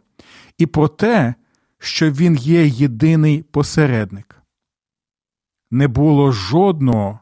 і 0.58 0.66
про 0.66 0.88
те, 0.88 1.36
що 1.80 2.12
він 2.12 2.36
є 2.36 2.68
єдиний 2.68 3.44
посередник. 3.52 4.36
Не 5.72 5.88
було 5.88 6.32
жодного, 6.32 7.20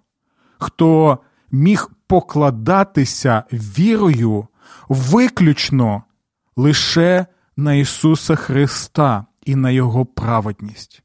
хто 0.59 1.19
міг 1.51 1.91
покладатися 2.07 3.43
вірою 3.53 4.47
виключно 4.89 6.03
лише 6.55 7.25
на 7.57 7.73
Ісуса 7.73 8.35
Христа 8.35 9.25
і 9.45 9.55
на 9.55 9.71
Його 9.71 10.05
праведність. 10.05 11.03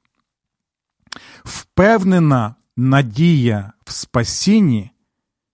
Впевнена 1.45 2.55
надія 2.77 3.73
в 3.85 3.93
спасінні 3.93 4.91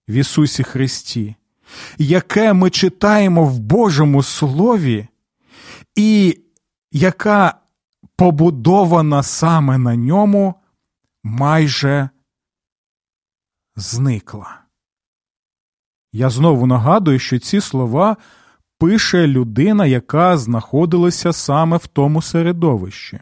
в 0.08 0.12
Ісусі 0.12 0.62
Христі, 0.62 1.36
яке 1.98 2.52
ми 2.52 2.70
читаємо 2.70 3.44
в 3.44 3.58
Божому 3.58 4.22
Слові, 4.22 5.08
і 5.96 6.40
яка 6.92 7.54
побудована 8.16 9.22
саме 9.22 9.78
на 9.78 9.96
ньому, 9.96 10.54
майже 11.22 12.10
зникла. 13.76 14.60
Я 16.12 16.30
знову 16.30 16.66
нагадую, 16.66 17.18
що 17.18 17.38
ці 17.38 17.60
слова 17.60 18.16
пише 18.78 19.26
людина, 19.26 19.86
яка 19.86 20.38
знаходилася 20.38 21.32
саме 21.32 21.76
в 21.76 21.86
тому 21.86 22.22
середовищі. 22.22 23.20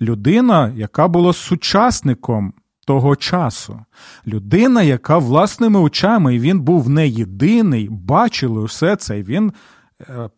Людина, 0.00 0.72
яка 0.76 1.08
була 1.08 1.32
сучасником 1.32 2.52
того 2.86 3.16
часу, 3.16 3.84
людина, 4.26 4.82
яка 4.82 5.18
власними 5.18 5.80
очами, 5.80 6.34
і 6.34 6.38
він 6.38 6.60
був 6.60 6.88
не 6.88 7.08
єдиний, 7.08 7.88
бачили 7.88 8.60
усе 8.60 8.96
це, 8.96 9.18
і 9.18 9.22
він 9.22 9.52
е, 10.00 10.30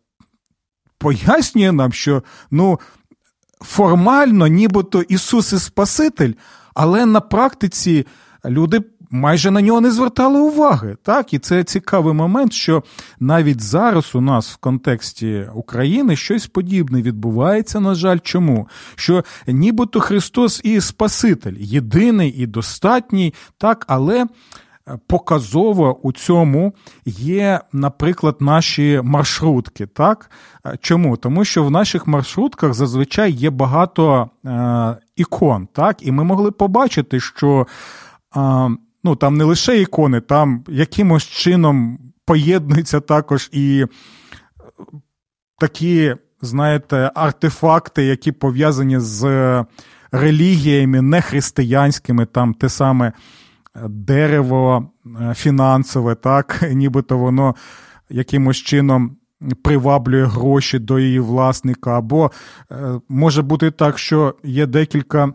пояснює 0.97 1.71
нам, 1.71 1.93
що 1.93 2.23
ну, 2.51 2.79
формально, 3.61 4.47
нібито 4.47 5.01
Ісус 5.01 5.53
і 5.53 5.59
Спаситель, 5.59 6.33
але 6.73 7.05
на 7.05 7.21
практиці 7.21 8.07
люди 8.45 8.81
майже 9.11 9.51
на 9.51 9.61
нього 9.61 9.81
не 9.81 9.91
звертали 9.91 10.39
уваги. 10.39 10.97
Так, 11.03 11.33
і 11.33 11.39
це 11.39 11.63
цікавий 11.63 12.13
момент, 12.13 12.53
що 12.53 12.83
навіть 13.19 13.61
зараз 13.61 14.15
у 14.15 14.21
нас 14.21 14.51
в 14.51 14.57
контексті 14.57 15.47
України 15.53 16.15
щось 16.15 16.47
подібне 16.47 17.01
відбувається. 17.01 17.79
На 17.79 17.95
жаль, 17.95 18.17
чому? 18.23 18.67
Що 18.95 19.23
нібито 19.47 19.99
Христос 19.99 20.61
і 20.63 20.81
Спаситель 20.81 21.55
єдиний 21.57 22.29
і 22.29 22.45
достатній, 22.45 23.33
так, 23.57 23.85
але. 23.87 24.25
Показово 25.07 25.99
у 26.03 26.11
цьому 26.11 26.73
є, 27.05 27.61
наприклад, 27.73 28.35
наші 28.39 29.01
маршрутки. 29.03 29.87
Так? 29.87 30.31
Чому? 30.81 31.17
Тому 31.17 31.45
що 31.45 31.63
в 31.63 31.71
наших 31.71 32.07
маршрутках 32.07 32.73
зазвичай 32.73 33.31
є 33.31 33.49
багато 33.49 34.29
е, 34.45 34.97
ікон, 35.15 35.67
так? 35.73 36.07
і 36.07 36.11
ми 36.11 36.23
могли 36.23 36.51
побачити, 36.51 37.19
що 37.19 37.67
е, 38.35 38.69
ну 39.03 39.15
там 39.15 39.37
не 39.37 39.43
лише 39.43 39.81
ікони, 39.81 40.21
там 40.21 40.63
якимось 40.67 41.23
чином 41.23 41.99
поєднуються 42.25 42.99
також 42.99 43.49
і 43.51 43.85
такі, 45.57 46.15
знаєте, 46.41 47.11
артефакти, 47.15 48.03
які 48.03 48.31
пов'язані 48.31 48.99
з 48.99 49.23
релігіями 50.11 51.01
нехристиянськими, 51.01 52.25
там 52.25 52.53
те 52.53 52.69
саме 52.69 53.13
дерево 53.89 54.89
е, 55.21 55.33
фінансове, 55.33 56.15
так, 56.15 56.63
нібито 56.73 57.17
воно 57.17 57.55
якимось 58.09 58.57
чином. 58.57 59.15
Приваблює 59.63 60.25
гроші 60.25 60.79
до 60.79 60.99
її 60.99 61.19
власника, 61.19 61.97
або 61.97 62.31
е, 62.71 62.75
може 63.09 63.41
бути 63.41 63.71
так, 63.71 63.99
що 63.99 64.35
є 64.43 64.65
декілька 64.65 65.33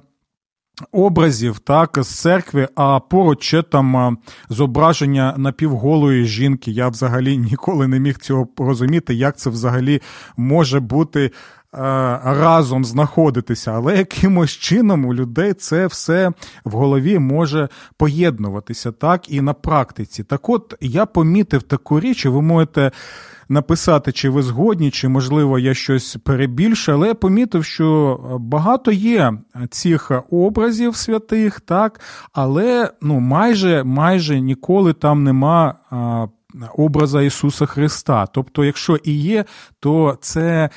образів 0.92 1.58
так, 1.58 1.98
з 2.00 2.08
церкви, 2.08 2.68
а 2.74 3.00
поруч 3.00 3.44
ще 3.44 3.62
там 3.62 4.18
зображення 4.48 5.34
напівголої 5.36 6.24
жінки. 6.24 6.70
Я 6.70 6.88
взагалі 6.88 7.38
ніколи 7.50 7.88
не 7.88 8.00
міг 8.00 8.18
цього 8.18 8.48
розуміти, 8.58 9.14
як 9.14 9.36
це 9.36 9.50
взагалі 9.50 10.02
може 10.36 10.80
бути. 10.80 11.30
Разом 12.24 12.84
знаходитися, 12.84 13.72
але 13.72 13.96
якимось 13.96 14.50
чином 14.50 15.04
у 15.04 15.14
людей 15.14 15.54
це 15.54 15.86
все 15.86 16.32
в 16.64 16.72
голові 16.72 17.18
може 17.18 17.68
поєднуватися 17.96 18.92
так 18.92 19.30
і 19.30 19.40
на 19.40 19.52
практиці. 19.52 20.24
Так 20.24 20.48
от 20.48 20.74
я 20.80 21.06
помітив 21.06 21.62
таку 21.62 22.00
річ, 22.00 22.24
і 22.24 22.28
ви 22.28 22.42
можете 22.42 22.90
написати, 23.48 24.12
чи 24.12 24.30
ви 24.30 24.42
згодні, 24.42 24.90
чи, 24.90 25.08
можливо, 25.08 25.58
я 25.58 25.74
щось 25.74 26.16
перебільшу, 26.16 26.92
але 26.92 27.08
я 27.08 27.14
помітив, 27.14 27.64
що 27.64 28.18
багато 28.40 28.92
є 28.92 29.32
цих 29.70 30.12
образів 30.30 30.96
святих, 30.96 31.60
так, 31.60 32.00
але 32.32 32.90
ну, 33.02 33.20
майже 33.20 33.84
майже 33.84 34.40
ніколи 34.40 34.92
там 34.92 35.24
нема. 35.24 35.74
Образа 36.76 37.22
Ісуса 37.22 37.66
Христа. 37.66 38.26
Тобто, 38.26 38.64
якщо 38.64 38.96
і 38.96 39.12
є, 39.12 39.44
то 39.80 40.18
це 40.20 40.70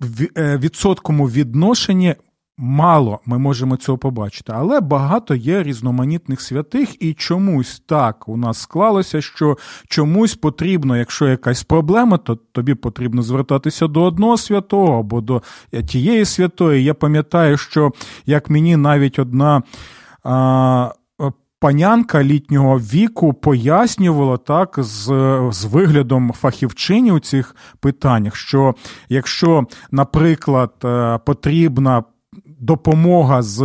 в 0.00 0.28
е, 0.36 0.56
відсотковому 0.58 1.26
відношенні 1.26 2.14
Мало 2.58 3.20
ми 3.26 3.38
можемо 3.38 3.76
цього 3.76 3.98
побачити, 3.98 4.52
але 4.56 4.80
багато 4.80 5.34
є 5.34 5.62
різноманітних 5.62 6.40
святих, 6.40 7.02
і 7.02 7.14
чомусь 7.14 7.82
так 7.86 8.28
у 8.28 8.36
нас 8.36 8.58
склалося, 8.58 9.20
що 9.20 9.56
чомусь 9.88 10.34
потрібно, 10.34 10.96
якщо 10.96 11.28
якась 11.28 11.62
проблема, 11.62 12.18
то 12.18 12.36
тобі 12.36 12.74
потрібно 12.74 13.22
звертатися 13.22 13.86
до 13.86 14.02
одного 14.02 14.36
святого 14.36 14.98
або 14.98 15.20
до 15.20 15.42
тієї 15.88 16.24
святої. 16.24 16.84
Я 16.84 16.94
пам'ятаю, 16.94 17.56
що 17.56 17.92
як 18.26 18.50
мені 18.50 18.76
навіть 18.76 19.18
одна 19.18 19.62
а, 20.24 20.90
панянка 21.60 22.24
літнього 22.24 22.78
віку 22.78 23.34
пояснювала 23.34 24.36
так 24.36 24.74
з, 24.78 25.04
з 25.50 25.64
виглядом 25.64 26.32
фахівчині 26.32 27.12
у 27.12 27.18
цих 27.18 27.56
питаннях, 27.80 28.36
що 28.36 28.74
якщо, 29.08 29.66
наприклад, 29.90 30.72
е, 30.84 31.18
потрібна 31.18 32.04
допомога 32.66 33.42
з 33.42 33.60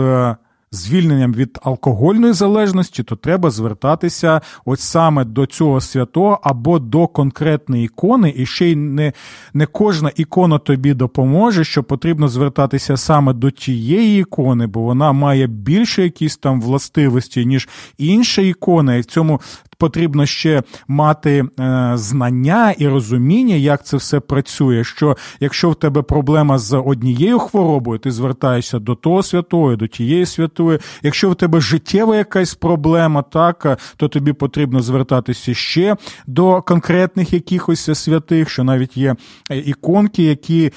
звільненням 0.72 1.34
від 1.34 1.60
алкогольної 1.64 2.34
залежності, 2.34 3.04
то 3.04 3.16
треба 3.16 3.50
звертатися 3.50 4.42
ось 4.66 4.80
саме 4.80 5.26
до 5.26 5.46
цього 5.46 5.82
святого 5.82 6.40
або 6.44 6.80
до 6.80 7.08
конкретної 7.08 7.86
ікони, 7.86 8.34
і 8.38 8.46
ще 8.46 8.68
й 8.68 8.76
не 8.76 9.14
не 9.54 9.66
кожна 9.66 10.12
ікона 10.16 10.58
тобі 10.60 10.94
допоможе, 10.94 11.64
що 11.64 11.84
потрібно 11.84 12.28
звертатися 12.28 12.98
саме 12.98 13.34
до 13.34 13.52
тієї 13.52 14.22
ікони, 14.22 14.68
бо 14.68 14.82
вона 14.82 15.12
має 15.12 15.48
більше 15.48 16.04
якісь 16.04 16.38
там 16.38 16.62
властивості, 16.62 17.46
ніж 17.46 17.70
інша 17.98 18.42
ікона, 18.42 18.96
і 18.96 19.02
в 19.02 19.06
цьому 19.06 19.42
потрібно 19.82 20.26
ще 20.26 20.64
мати 20.88 21.46
е, 21.60 21.92
знання 21.96 22.72
і 22.78 22.88
розуміння, 22.88 23.56
як 23.56 23.86
це 23.86 23.98
все 23.98 24.20
працює. 24.20 24.84
Що 24.84 25.18
якщо 25.40 25.70
в 25.70 25.76
тебе 25.76 26.02
проблема 26.02 26.58
з 26.58 26.78
однією 26.78 27.40
хворобою, 27.40 28.00
ти 28.00 28.12
звертаєшся 28.12 28.80
до 28.80 28.96
того 28.96 29.24
святої, 29.24 29.78
до 29.78 29.88
тієї 29.88 30.26
святої. 30.26 30.80
Якщо 31.04 31.30
в 31.30 31.36
тебе 31.36 31.62
життєва 31.62 32.16
якась 32.16 32.54
проблема, 32.54 33.22
так 33.22 33.66
е, 33.66 33.78
то 33.98 34.08
тобі 34.08 34.34
потрібно 34.34 34.82
звертатися 34.82 35.54
ще 35.54 35.96
до 36.28 36.62
конкретних 36.62 37.34
якихось 37.34 38.00
святих, 38.00 38.50
що 38.50 38.64
навіть 38.64 38.98
є 38.98 39.16
е, 39.52 39.58
іконки, 39.58 40.24
які 40.24 40.72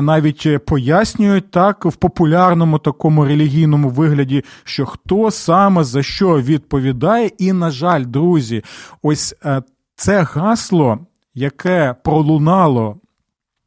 навіть 0.00 0.64
пояснюють 0.66 1.50
так 1.50 1.84
в 1.84 1.96
популярному 1.96 2.78
такому 2.78 3.24
релігійному 3.24 3.88
вигляді, 3.88 4.44
що 4.64 4.86
хто 4.86 5.30
саме 5.30 5.84
за 5.84 6.02
що 6.02 6.40
відповідає. 6.40 7.30
І, 7.38 7.52
на 7.52 7.70
жаль, 7.70 8.04
друзі, 8.04 8.64
ось 9.02 9.34
е, 9.44 9.62
це 9.96 10.22
гасло, 10.22 10.98
яке 11.34 11.94
пролунало. 12.04 12.96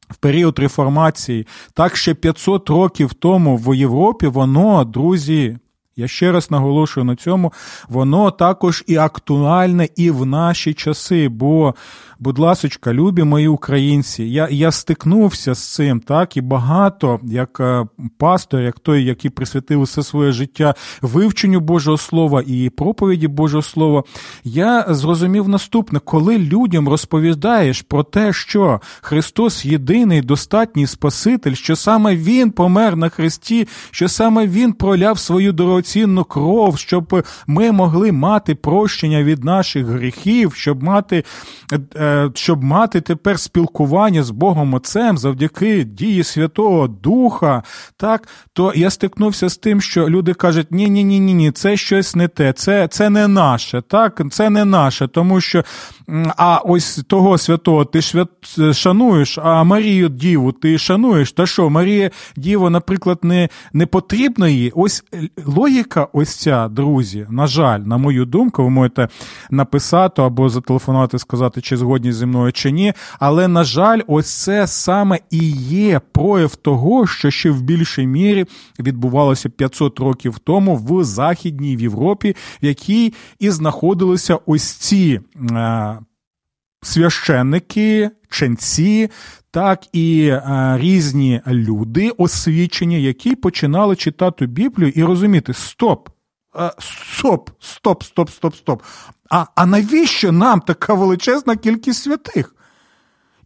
В 0.10 0.16
період 0.16 0.60
реформації, 0.60 1.48
так 1.74 1.96
ще 1.96 2.14
500 2.14 2.70
років 2.70 3.14
тому 3.14 3.58
в 3.58 3.76
Європі, 3.76 4.28
воно, 4.28 4.84
друзі, 4.84 5.58
я 5.96 6.08
ще 6.08 6.32
раз 6.32 6.52
наголошую 6.52 7.04
на 7.04 7.16
цьому, 7.16 7.54
воно 7.90 8.32
також 8.32 8.84
і 8.88 8.96
актуальне 8.96 9.90
і 9.96 10.12
в 10.12 10.26
наші 10.26 10.74
часи. 10.74 11.30
Бо, 11.30 11.76
будь 12.20 12.40
ласочка, 12.40 12.94
любі 12.94 13.24
мої 13.24 13.48
українці, 13.48 14.24
я 14.24 14.48
я 14.52 14.72
стикнувся 14.72 15.54
з 15.54 15.74
цим, 15.74 16.00
так, 16.00 16.38
і 16.38 16.42
багато, 16.42 17.20
як 17.24 17.60
е, 17.60 17.86
пастор, 18.18 18.62
як 18.62 18.80
той, 18.80 19.04
який 19.04 19.32
присвятив 19.32 19.82
усе 19.82 20.04
своє 20.04 20.32
життя 20.32 20.76
вивченню 21.02 21.60
Божого 21.60 21.98
Слова 21.98 22.44
і 22.48 22.70
проповіді 22.70 23.28
Божого 23.28 23.64
Слова, 23.64 24.04
я 24.44 24.86
зрозумів 24.90 25.48
наступне, 25.50 26.00
коли 26.00 26.38
людям 26.38 26.90
розповідаєш 26.90 27.82
про 27.82 28.04
те, 28.04 28.34
що 28.34 28.82
Христос 29.02 29.66
єдиний, 29.66 30.22
достатній 30.22 30.88
Спаситель, 30.88 31.54
що 31.54 31.76
саме 31.76 32.16
Він 32.16 32.52
помер 32.52 32.96
на 32.96 33.10
Христі, 33.10 33.68
що 33.92 34.10
саме 34.10 34.48
Він 34.48 34.74
проляв 34.74 35.20
свою 35.20 35.54
дорогу 35.54 35.83
дорогоцінну 35.84 36.24
кров, 36.24 36.78
щоб 36.78 37.26
ми 37.48 37.72
могли 37.72 38.12
мати 38.12 38.56
прощення 38.56 39.24
від 39.24 39.44
наших 39.44 39.86
гріхів, 39.86 40.54
щоб 40.54 40.84
мати 40.84 41.24
е, 41.96 42.32
щоб 42.34 42.64
мати 42.64 43.02
тепер 43.02 43.40
спілкування 43.40 44.24
з 44.24 44.30
Богом 44.30 44.74
Отцем 44.74 45.18
завдяки 45.18 45.84
дії 45.84 46.24
Святого 46.24 46.88
Духа, 46.88 47.64
так, 47.98 48.28
то 48.54 48.74
я 48.76 48.90
стикнувся 48.90 49.50
з 49.50 49.58
тим, 49.58 49.82
що 49.82 50.10
люди 50.10 50.34
кажуть, 50.34 50.72
ні, 50.72 50.90
ні, 50.90 51.04
ні, 51.04 51.20
ні, 51.20 51.34
ні, 51.34 51.52
це 51.52 51.78
щось 51.78 52.16
не 52.16 52.28
те, 52.28 52.54
це 52.54 52.88
це 52.88 53.10
не 53.10 53.28
наше, 53.28 53.82
так, 53.82 54.22
це 54.32 54.50
не 54.50 54.66
наше, 54.66 55.08
тому 55.08 55.42
що 55.42 55.64
а 56.38 56.58
ось 56.66 57.04
того 57.08 57.38
святого 57.38 57.86
ти 57.86 58.02
свят... 58.02 58.30
шануєш, 58.74 59.38
а 59.38 59.64
Марію 59.64 60.10
Діву 60.10 60.52
ти 60.52 60.78
шануєш. 60.78 61.32
Та 61.32 61.46
що, 61.46 61.70
Марія 61.70 62.12
Діва, 62.36 62.70
наприклад, 62.70 63.20
не 63.24 63.50
не 63.74 63.86
потрібно 63.86 64.48
їй. 64.48 64.72
Ось 64.76 65.04
логіка 65.46 65.73
логіка, 65.74 66.08
ось 66.14 66.36
ця, 66.36 66.68
друзі, 66.68 67.28
на 67.30 67.48
жаль, 67.48 67.80
на 67.80 67.98
мою 67.98 68.26
думку, 68.26 68.64
ви 68.64 68.70
можете 68.70 69.08
написати 69.52 70.22
або 70.22 70.50
зателефонувати, 70.50 71.20
сказати, 71.20 71.62
чи 71.62 71.78
згодні 71.78 72.14
зі 72.14 72.26
мною 72.26 72.52
чи 72.52 72.72
ні. 72.72 72.94
Але, 73.20 73.48
на 73.48 73.64
жаль, 73.64 74.02
ось 74.08 74.44
це 74.44 74.68
саме 74.68 75.20
і 75.30 75.52
є 75.70 76.02
прояв 76.12 76.56
того, 76.56 77.08
що 77.08 77.32
ще 77.32 77.52
в 77.52 77.62
більшій 77.62 78.08
мірі 78.08 78.46
відбувалося 78.80 79.50
500 79.50 80.00
років 80.00 80.40
тому 80.40 80.76
в 80.76 81.04
Західній 81.04 81.76
Європі, 81.76 82.36
в 82.64 82.66
якій 82.66 83.14
і 83.40 83.50
знаходилися 83.50 84.40
ось 84.46 84.74
ці. 84.74 85.20
Е, 86.84 86.86
священники, 86.86 88.10
ченці, 88.30 89.10
так 89.52 89.84
і 89.94 90.30
а, 90.30 90.78
різні 90.80 91.42
люди, 91.48 92.10
освічені, 92.18 93.02
які 93.02 93.36
починали 93.36 93.96
читати 93.96 94.46
Біблію 94.46 94.90
і 94.96 95.04
розуміти: 95.04 95.54
стоп, 95.54 96.10
а, 96.54 96.72
стоп, 96.80 97.50
стоп, 97.60 98.04
стоп, 98.04 98.30
стоп, 98.30 98.56
стоп. 98.56 98.82
А, 99.30 99.46
А 99.56 99.66
навіщо 99.66 100.32
нам 100.32 100.60
така 100.62 100.94
величезна 100.94 101.56
кількість 101.56 102.04
святих? 102.04 102.56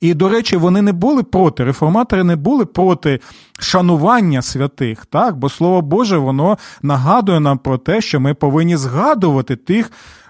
І, 0.02 0.14
до 0.14 0.30
речі, 0.30 0.58
вони 0.58 0.82
не 0.82 0.94
були 0.94 1.24
проти, 1.24 1.64
реформатори 1.64 2.24
не 2.24 2.36
були 2.36 2.66
проти 2.66 3.20
шанування 3.60 4.42
святих, 4.42 5.06
так? 5.06 5.38
бо 5.38 5.50
Слово 5.50 5.82
Боже, 5.82 6.18
воно 6.18 6.58
нагадує 6.82 7.40
нам 7.40 7.58
про 7.58 7.78
те, 7.78 8.02
що 8.02 8.20
ми 8.20 8.34
повинні 8.34 8.78
згадувати 8.78 9.56
тих 9.56 9.92
Е, 9.92 10.27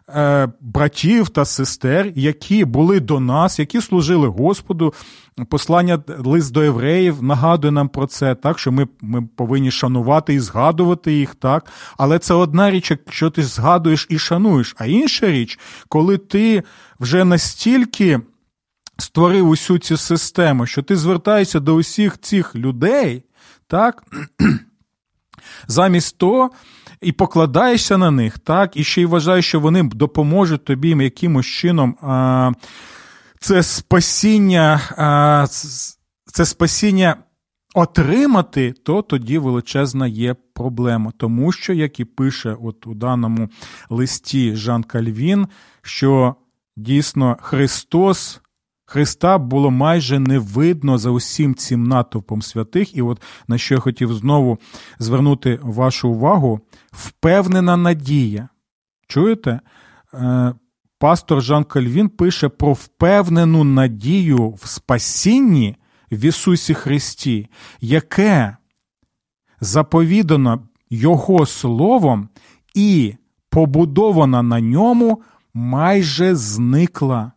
братів 0.62 1.30
та 1.30 1.46
сестер, 1.46 2.12
які 2.16 2.66
були 2.66 3.00
до 3.00 3.20
нас, 3.20 3.60
які 3.60 3.82
служили 3.82 4.28
Господу. 4.28 4.94
Послання 5.50 6.00
лист 6.08 6.54
до 6.54 6.64
євреїв 6.64 7.24
нагадує 7.24 7.72
нам 7.72 7.90
про 7.90 8.08
це, 8.08 8.36
так 8.36 8.60
що 8.60 8.72
ми 8.72 8.88
ми 9.02 9.22
повинні 9.36 9.72
шанувати 9.72 10.34
і 10.34 10.40
згадувати 10.40 11.14
їх, 11.14 11.36
так. 11.36 11.72
Але 11.98 12.20
це 12.20 12.34
одна 12.34 12.72
річ, 12.72 12.92
якщо 12.92 13.30
ти 13.30 13.44
згадуєш 13.44 14.08
і 14.10 14.20
шануєш. 14.20 14.76
А 14.78 14.86
інша 14.86 15.28
річ, 15.28 15.60
коли 15.88 16.18
ти 16.18 16.64
вже 17.00 17.26
настільки 17.26 18.20
створив 18.98 19.50
усю 19.50 19.78
цю 19.78 19.98
систему, 19.98 20.66
що 20.66 20.84
ти 20.84 20.96
звертаєшся 20.96 21.60
до 21.60 21.76
усіх 21.76 22.18
цих 22.18 22.56
людей, 22.56 23.24
так, 23.68 24.04
замість 25.68 26.18
того 26.18 26.52
і 27.02 27.12
покладаєшся 27.12 27.98
на 27.98 28.12
них, 28.12 28.40
так, 28.40 28.78
і 28.78 28.84
ще 28.84 29.02
й 29.02 29.06
вважаєш, 29.06 29.48
що 29.48 29.60
вони 29.60 29.84
допоможуть 29.84 30.66
тобі 30.66 30.90
якимось 30.90 31.46
чином. 31.46 31.98
А, 32.02 32.52
Це 33.40 33.64
спасіння, 33.64 34.82
а, 34.98 35.46
це 36.34 36.46
спасіння 36.46 37.18
отримати, 37.76 38.72
то 38.72 39.02
тоді 39.02 39.38
величезна 39.38 40.08
є 40.08 40.36
проблема. 40.54 41.12
Тому 41.18 41.52
що, 41.52 41.74
як 41.74 42.00
і 42.00 42.06
пише 42.06 42.58
от 42.62 42.88
у 42.88 42.94
даному 42.94 43.50
листі 43.90 44.56
Жан 44.56 44.84
Кальвін, 44.84 45.48
що 45.82 46.36
дійсно 46.78 47.38
Христос 47.42 48.42
Христа 48.90 49.38
було 49.38 49.72
майже 49.72 50.20
не 50.20 50.40
видно 50.40 50.98
за 50.98 51.10
усім 51.10 51.56
цим 51.56 51.84
натовпом 51.84 52.42
святих, 52.42 52.96
і 52.96 53.02
от 53.02 53.22
на 53.48 53.58
що 53.58 53.74
я 53.74 53.80
хотів 53.80 54.14
знову 54.14 54.58
звернути 55.00 55.60
вашу 55.62 56.10
увагу, 56.10 56.60
впевнена 56.92 57.78
надія. 57.78 58.50
Чуєте? 59.08 59.60
Е, 60.14 60.54
пастор 61.00 61.42
Жан 61.42 61.64
Кальвін 61.64 62.10
пише 62.10 62.50
про 62.50 62.74
впевнену 62.74 63.64
надію 63.64 64.50
в 64.50 64.68
спасінні 64.68 65.76
в 66.12 66.26
Ісусі 66.26 66.74
Христі, 66.74 67.50
яке 67.82 68.58
заповідано 69.62 70.68
Його 70.90 71.46
Словом 71.46 72.30
і 72.74 73.16
побудована 73.50 74.44
на 74.44 74.62
ньому, 74.62 75.22
майже 75.54 76.36
зникла. 76.36 77.32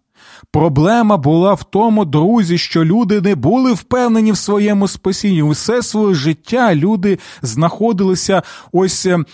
Проблема 0.52 1.16
була 1.16 1.54
в 1.54 1.64
тому, 1.64 2.04
друзі, 2.04 2.59
що 2.59 2.85
люди 2.85 3.20
не 3.20 3.35
були 3.35 3.72
впевнені 3.72 4.33
в 4.33 4.37
своєму 4.37 4.88
спасінні. 4.88 5.42
Усе 5.42 5.83
своє 5.83 6.14
життя 6.14 6.74
люди 6.74 7.18
знаходилися 7.42 8.42
ось 8.72 9.06
ем, 9.06 9.26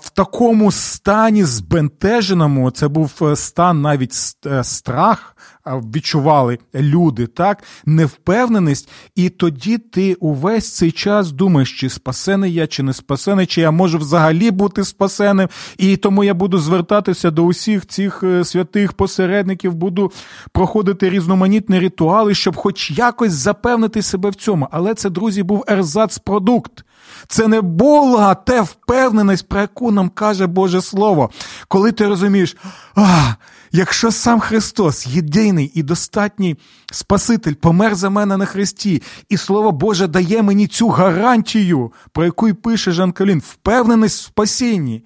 в 0.00 0.10
такому 0.14 0.72
стані 0.72 1.44
збентеженому, 1.44 2.70
це 2.70 2.88
був 2.88 3.12
е, 3.22 3.36
стан 3.36 3.82
навіть 3.82 4.12
е, 4.46 4.64
страх, 4.64 5.36
відчували 5.66 6.58
люди, 6.74 7.26
так, 7.26 7.62
невпевненість, 7.86 8.88
і 9.14 9.28
тоді 9.28 9.78
ти 9.78 10.14
увесь 10.14 10.74
цей 10.74 10.92
час 10.92 11.32
думаєш, 11.32 11.80
чи 11.80 11.88
спасений 11.88 12.52
я, 12.52 12.66
чи 12.66 12.82
не 12.82 12.92
спасений, 12.92 13.46
чи 13.46 13.60
я 13.60 13.70
можу 13.70 13.98
взагалі 13.98 14.50
бути 14.50 14.84
спасеним, 14.84 15.48
і 15.78 15.96
тому 15.96 16.24
я 16.24 16.34
буду 16.34 16.58
звертатися 16.58 17.30
до 17.30 17.42
усіх 17.42 17.86
цих 17.86 18.22
е, 18.22 18.44
святих 18.44 18.92
посередників, 18.92 19.74
буду 19.74 20.12
проходити 20.52 21.10
різноманітні 21.10 21.78
ритуали, 21.78 22.34
щоб 22.34 22.56
хоч 22.56 22.90
якось 22.90 23.32
запевнити 23.32 24.02
себе 24.02 24.30
в 24.30 24.34
цьому. 24.34 24.68
Але 24.70 24.94
це, 24.94 25.10
друзі, 25.10 25.42
був 25.42 25.64
ерзац-продукт. 25.68 26.84
Це 27.28 27.48
не 27.48 27.60
була 27.60 28.34
те 28.34 28.60
впевненість, 28.60 29.48
про 29.48 29.60
яку 29.60 29.90
нам 29.90 30.08
каже 30.08 30.46
Боже 30.46 30.82
Слово. 30.82 31.30
Коли 31.68 31.92
ти 31.92 32.06
розумієш, 32.06 32.56
а, 32.94 33.34
якщо 33.72 34.10
сам 34.12 34.40
Христос, 34.40 35.06
єдиний 35.06 35.72
і 35.74 35.82
достатній 35.82 36.56
Спаситель, 36.92 37.54
помер 37.54 37.94
за 37.94 38.10
мене 38.10 38.36
на 38.36 38.44
Христі, 38.44 39.02
і 39.28 39.36
Слово 39.36 39.72
Боже 39.72 40.06
дає 40.06 40.42
мені 40.42 40.66
цю 40.66 40.88
гарантію, 40.88 41.92
про 42.12 42.24
яку 42.24 42.48
й 42.48 42.52
пише 42.52 42.92
Жан 42.92 43.12
Калін, 43.12 43.42
впевненість 43.46 44.22
в 44.22 44.26
спасінні 44.26 45.02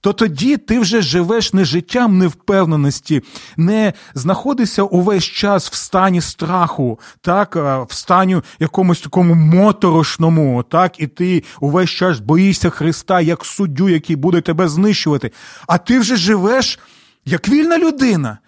то 0.00 0.12
тоді 0.12 0.56
ти 0.56 0.78
вже 0.78 1.02
живеш 1.02 1.52
не 1.52 1.64
життям 1.64 2.18
невпевненості, 2.18 3.22
не 3.56 3.92
знаходишся 4.14 4.82
увесь 4.82 5.24
час 5.24 5.70
в 5.70 5.74
стані 5.74 6.20
страху, 6.20 7.00
так, 7.20 7.56
в 7.88 7.94
стані 7.94 8.42
якомусь 8.58 9.00
такому 9.00 9.34
моторошному, 9.34 10.62
так, 10.62 11.00
і 11.00 11.06
ти 11.06 11.44
увесь 11.60 11.90
час 11.90 12.20
боїшся 12.20 12.70
Христа 12.70 13.20
як 13.20 13.44
суддю, 13.44 13.88
який 13.88 14.16
буде 14.16 14.40
тебе 14.40 14.68
знищувати. 14.68 15.32
А 15.66 15.78
ти 15.78 15.98
вже 15.98 16.16
живеш 16.16 16.78
як 17.24 17.48
вільна 17.48 17.78
людина. 17.78 18.38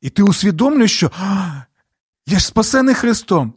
І 0.00 0.10
ти 0.10 0.22
усвідомлюєш, 0.22 0.96
що 0.96 1.10
я 2.26 2.38
ж 2.38 2.46
спасений 2.46 2.94
Христом. 2.94 3.52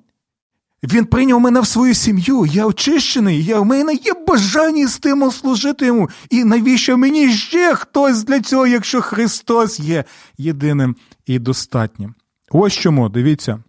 Він 0.84 1.06
прийняв 1.06 1.40
мене 1.40 1.62
в 1.62 1.68
свою 1.68 1.94
сім'ю, 1.94 2.46
я 2.46 2.66
очищений, 2.66 3.44
я, 3.44 3.60
в 3.60 3.66
мене 3.66 3.94
є 3.94 4.14
бажання 4.28 4.84
і 4.84 4.88
стимул 4.88 5.32
служити 5.32 5.86
йому. 5.86 6.10
І 6.30 6.44
навіщо 6.44 6.98
мені 6.98 7.34
ще 7.34 7.76
хтось 7.76 8.24
для 8.24 8.40
цього, 8.40 8.68
якщо 8.68 9.02
Христос 9.02 9.80
є 9.80 10.04
єдиним 10.38 10.96
і 11.26 11.40
достатнім? 11.40 12.14
Ось 12.52 12.74
чому, 12.74 13.10
дивіться, 13.10 13.60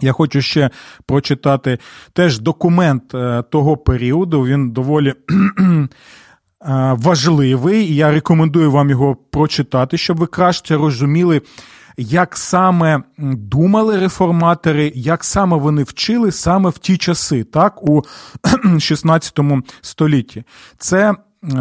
Я 0.00 0.12
хочу 0.12 0.42
ще 0.42 0.70
прочитати 1.06 1.78
теж 2.12 2.38
документ 2.38 3.14
е, 3.14 3.42
того 3.50 3.76
періоду. 3.76 4.42
Він 4.42 4.70
доволі 4.70 5.08
е, 5.68 5.88
важливий, 6.98 7.94
я 7.94 8.10
рекомендую 8.10 8.70
вам 8.70 8.90
його 8.90 9.16
прочитати, 9.16 9.98
щоб 9.98 10.16
ви 10.16 10.26
краще 10.26 10.76
розуміли, 10.76 11.42
як 11.98 12.36
саме 12.36 13.02
думали 13.18 13.98
реформатори, 13.98 14.92
як 14.94 15.24
саме 15.24 15.56
вони 15.56 15.82
вчили 15.82 16.32
саме 16.32 16.70
в 16.70 16.78
ті 16.78 16.96
часи, 16.96 17.44
так, 17.44 17.82
у 17.82 18.02
16 18.78 19.38
столітті. 19.80 20.44
Це 20.78 21.14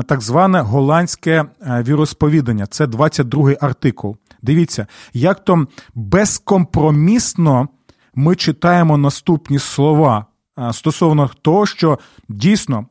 так 0.08 0.22
зване 0.22 0.62
голландське 0.62 1.46
е, 1.62 1.84
віросповідання, 1.88 2.68
це 2.68 2.86
22-й 2.86 3.58
артикул. 3.62 4.18
Дивіться, 4.42 4.88
як 5.14 5.46
то 5.46 5.66
безкомпромісно 5.96 7.68
ми 8.16 8.36
читаємо 8.36 8.98
наступні 8.98 9.60
слова 9.60 10.26
стосовно 10.72 11.30
того, 11.42 11.66
що 11.66 12.00
дійсно 12.30 12.86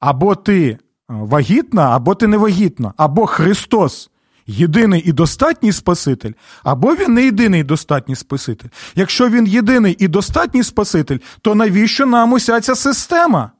або 0.00 0.34
ти 0.34 0.78
вагітна, 1.08 1.82
або 1.96 2.14
ти 2.14 2.26
не 2.26 2.36
вагітна, 2.36 2.92
або 2.96 3.26
Христос 3.26 4.10
єдиний 4.50 5.02
і 5.06 5.12
достатній 5.12 5.72
Спаситель, 5.72 6.32
або 6.64 6.94
він 6.94 7.14
не 7.14 7.24
єдиний 7.24 7.60
і 7.60 7.64
достатній 7.64 8.16
Спаситель. 8.16 8.68
Якщо 8.94 9.28
він 9.28 9.46
єдиний 9.46 9.96
і 9.98 10.08
достатній 10.08 10.62
Спаситель, 10.62 11.18
то 11.42 11.54
навіщо 11.54 12.06
нам 12.06 12.32
уся 12.32 12.60
ця 12.60 12.74
система 12.74 13.50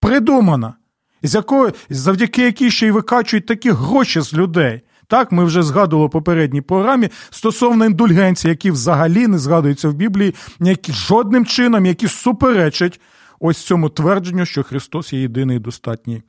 придумана, 0.00 0.74
з 1.22 1.34
якої, 1.34 1.72
завдяки 1.90 2.42
якій 2.42 2.70
ще 2.70 2.86
й 2.86 2.90
викачують 2.90 3.46
такі 3.46 3.70
гроші 3.70 4.20
з 4.20 4.34
людей? 4.34 4.80
Так, 5.06 5.32
ми 5.32 5.44
вже 5.44 5.62
згадували 5.62 6.08
в 6.08 6.10
попередній 6.10 6.60
програмі 6.60 7.08
стосовно 7.30 7.86
індульгенції, 7.86 8.50
які 8.50 8.70
взагалі 8.70 9.26
не 9.26 9.38
згадуються 9.38 9.88
в 9.88 9.94
Біблії, 9.94 10.34
які 10.60 10.92
жодним 10.92 11.46
чином, 11.46 11.86
які 11.86 12.08
суперечать 12.08 13.00
ось 13.40 13.58
цьому 13.58 13.88
твердженню, 13.88 14.46
що 14.46 14.62
Христос 14.62 15.12
є 15.12 15.20
єдиний 15.20 15.56
і 15.56 15.60
достатній 15.60 16.22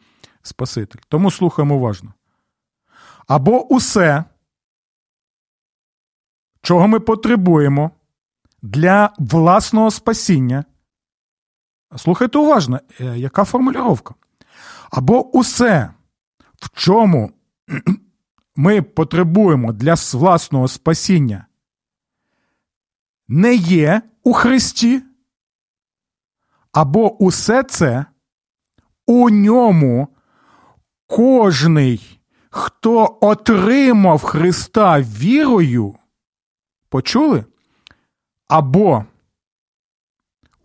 Спаситель. 0.43 0.99
Тому 1.09 1.31
слухаємо 1.31 1.75
уважно. 1.75 2.13
Або 3.27 3.67
усе, 3.73 4.23
чого 6.61 6.87
ми 6.87 6.99
потребуємо 6.99 7.91
для 8.61 9.13
власного 9.17 9.91
спасіння. 9.91 10.65
Слухайте 11.97 12.37
уважно, 12.37 12.79
е, 12.99 13.17
яка 13.17 13.43
формулювання? 13.43 14.15
Або 14.91 15.37
усе, 15.37 15.93
в 16.55 16.69
чому 16.73 17.31
ми 18.55 18.81
потребуємо 18.81 19.73
для 19.73 19.95
власного 20.13 20.67
спасіння, 20.67 21.45
не 23.27 23.55
є 23.55 24.01
у 24.23 24.33
Христі, 24.33 25.03
або 26.71 27.23
усе 27.23 27.63
це 27.63 28.05
у 29.05 29.29
ньому 29.29 30.07
кожний, 31.07 32.20
хто 32.51 33.17
отримав 33.21 34.23
Христа 34.23 35.01
вірою, 35.01 35.95
почули? 36.89 37.45
Або 38.47 39.05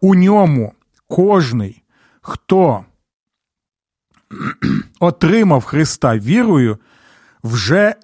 у 0.00 0.14
ньому 0.14 0.72
кожний, 1.08 1.82
хто 2.20 2.84
отримав 5.00 5.64
Христа 5.64 6.18
вірою, 6.18 6.78
вже 7.42 7.94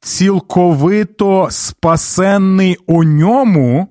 цілковито 0.00 1.48
спасенний 1.50 2.76
у 2.86 3.04
ньому, 3.04 3.88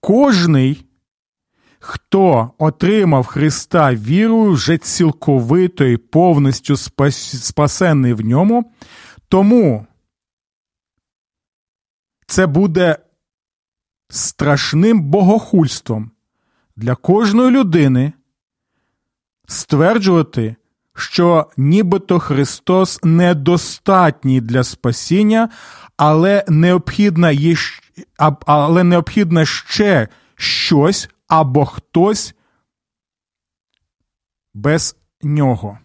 кожний, 0.00 0.87
хто 1.88 2.50
отримав 2.58 3.26
Христа 3.26 3.94
вірою, 3.94 4.52
вже 4.52 4.78
цілковито 4.78 5.84
і 5.84 5.96
повністю 5.96 6.76
спасенний 6.76 8.12
в 8.12 8.20
ньому, 8.20 8.72
тому 9.28 9.86
це 12.26 12.46
буде 12.46 12.96
страшним 14.08 15.02
богохульством 15.02 16.10
для 16.76 16.94
кожної 16.94 17.50
людини 17.50 18.12
стверджувати 19.46 20.56
що 20.96 21.46
нібито 21.56 22.18
Христос 22.18 23.00
недостатній 23.02 24.40
для 24.40 24.64
спасіння, 24.64 25.48
але 25.96 26.44
необхідна 26.48 27.30
є, 27.30 27.56
але 28.46 28.84
необхідно 28.84 29.44
ще 29.44 30.08
щось 30.36 31.08
або 31.28 31.64
хтось 31.64 32.34
без 34.54 34.96
нього. 35.22 35.78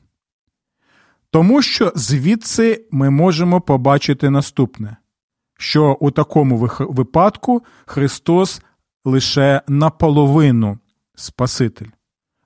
Тому 1.29 1.61
що 1.61 1.91
звідси 1.95 2.87
ми 2.91 3.09
можемо 3.09 3.61
побачити 3.61 4.29
наступне, 4.29 4.97
що 5.57 5.97
у 5.99 6.11
такому 6.11 6.57
випадку 6.79 7.63
Христос 7.85 8.61
лише 9.05 9.61
наполовину 9.67 10.79
Спаситель. 11.15 11.87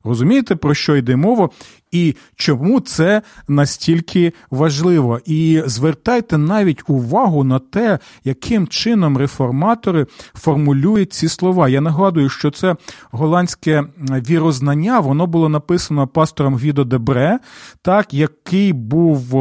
Розумієте, 0.04 0.56
про 0.56 0.74
що 0.74 0.96
йде 0.96 1.16
мова, 1.16 1.50
і 1.92 2.16
чому 2.36 2.80
це 2.80 3.22
настільки 3.48 4.34
важливо? 4.52 5.20
І 5.26 5.64
звертайте 5.66 6.38
навіть 6.38 6.84
увагу 6.88 7.44
на 7.44 7.60
те, 7.60 8.00
яким 8.24 8.68
чином 8.68 9.18
реформатори 9.18 10.06
формулюють 10.34 11.14
ці 11.14 11.28
слова. 11.28 11.70
Я 11.70 11.82
нагадую, 11.82 12.30
що 12.30 12.52
це 12.52 12.76
голландське 13.12 13.84
вірознання, 14.30 15.00
воно 15.00 15.28
було 15.28 15.50
написано 15.50 16.08
пастором 16.08 16.56
Гвідо 16.56 16.84
Дебре, 16.84 17.40
так, 17.82 18.14
який 18.14 18.74
був 18.74 19.36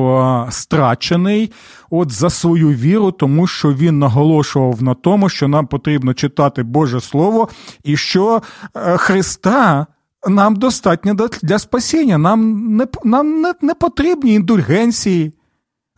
страчений 0.50 1.52
от 1.90 2.12
за 2.12 2.30
свою 2.30 2.68
віру, 2.68 3.10
тому 3.10 3.46
що 3.46 3.72
він 3.72 3.98
наголошував 3.98 4.82
на 4.82 4.94
тому, 4.94 5.28
що 5.28 5.48
нам 5.48 5.66
потрібно 5.66 6.14
читати 6.14 6.62
Боже 6.62 7.00
Слово, 7.00 7.48
і 7.84 7.96
що 7.96 8.42
е, 8.76 8.96
Христа 8.96 9.86
нам 10.28 10.56
достатньо 10.56 11.14
для 11.42 11.58
спасіння. 11.58 12.18
Нам 12.18 12.66
не 12.76 12.86
нам 13.04 13.40
не, 13.40 13.54
не 13.60 13.74
потрібні 13.74 14.34
індульгенції, 14.34 15.32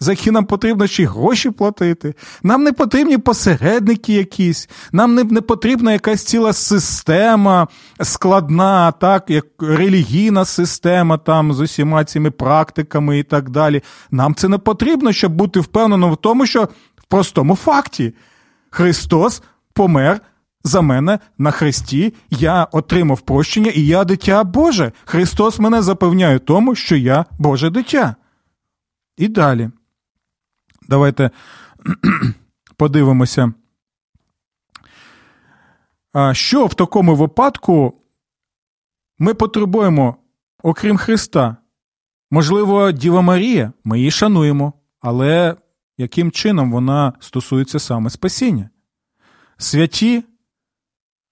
за 0.00 0.12
які 0.12 0.30
нам 0.30 0.44
потрібно 0.44 0.86
ще 0.86 1.02
й 1.02 1.06
гроші 1.06 1.50
платити. 1.50 2.14
Нам 2.42 2.62
не 2.62 2.72
потрібні 2.72 3.18
посередники 3.18 4.12
якісь, 4.12 4.68
нам 4.92 5.14
не, 5.14 5.24
не 5.24 5.40
потрібна 5.40 5.92
якась 5.92 6.24
ціла 6.24 6.52
система 6.52 7.68
складна, 8.00 8.92
так, 8.92 9.30
як 9.30 9.46
релігійна 9.58 10.44
система 10.44 11.18
там 11.18 11.52
з 11.52 11.60
усіма 11.60 12.04
цими 12.04 12.30
практиками 12.30 13.18
і 13.18 13.22
так 13.22 13.50
далі. 13.50 13.82
Нам 14.10 14.34
це 14.34 14.48
не 14.48 14.58
потрібно, 14.58 15.12
щоб 15.12 15.32
бути 15.32 15.60
впевненим 15.60 16.12
в 16.12 16.16
тому, 16.16 16.46
що 16.46 16.68
в 16.96 17.04
простому 17.08 17.56
факті 17.56 18.14
Христос 18.70 19.42
помер 19.72 20.20
за 20.64 20.80
мене 20.80 21.18
на 21.38 21.50
хресті 21.50 22.14
я 22.30 22.64
отримав 22.64 23.20
прощення, 23.20 23.70
і 23.70 23.86
я 23.86 24.04
дитя 24.04 24.44
Боже. 24.44 24.92
Христос 25.04 25.58
мене 25.58 25.82
запевняє 25.82 26.38
тому, 26.38 26.74
що 26.74 26.96
я 26.96 27.24
Боже 27.38 27.70
дитя. 27.70 28.14
І 29.16 29.28
далі. 29.28 29.70
Давайте 30.88 31.30
подивимося. 32.76 33.52
Що 36.32 36.66
в 36.66 36.74
такому 36.74 37.16
випадку 37.16 37.94
ми 39.18 39.34
потребуємо, 39.34 40.16
окрім 40.62 40.96
Христа? 40.96 41.56
Можливо, 42.30 42.92
Діва 42.92 43.20
Марія, 43.20 43.72
ми 43.84 43.98
її 43.98 44.10
шануємо, 44.10 44.72
але 45.00 45.56
яким 45.98 46.30
чином 46.30 46.72
вона 46.72 47.12
стосується 47.20 47.78
саме 47.78 48.10
спасіння? 48.10 48.70
Святі 49.56 50.24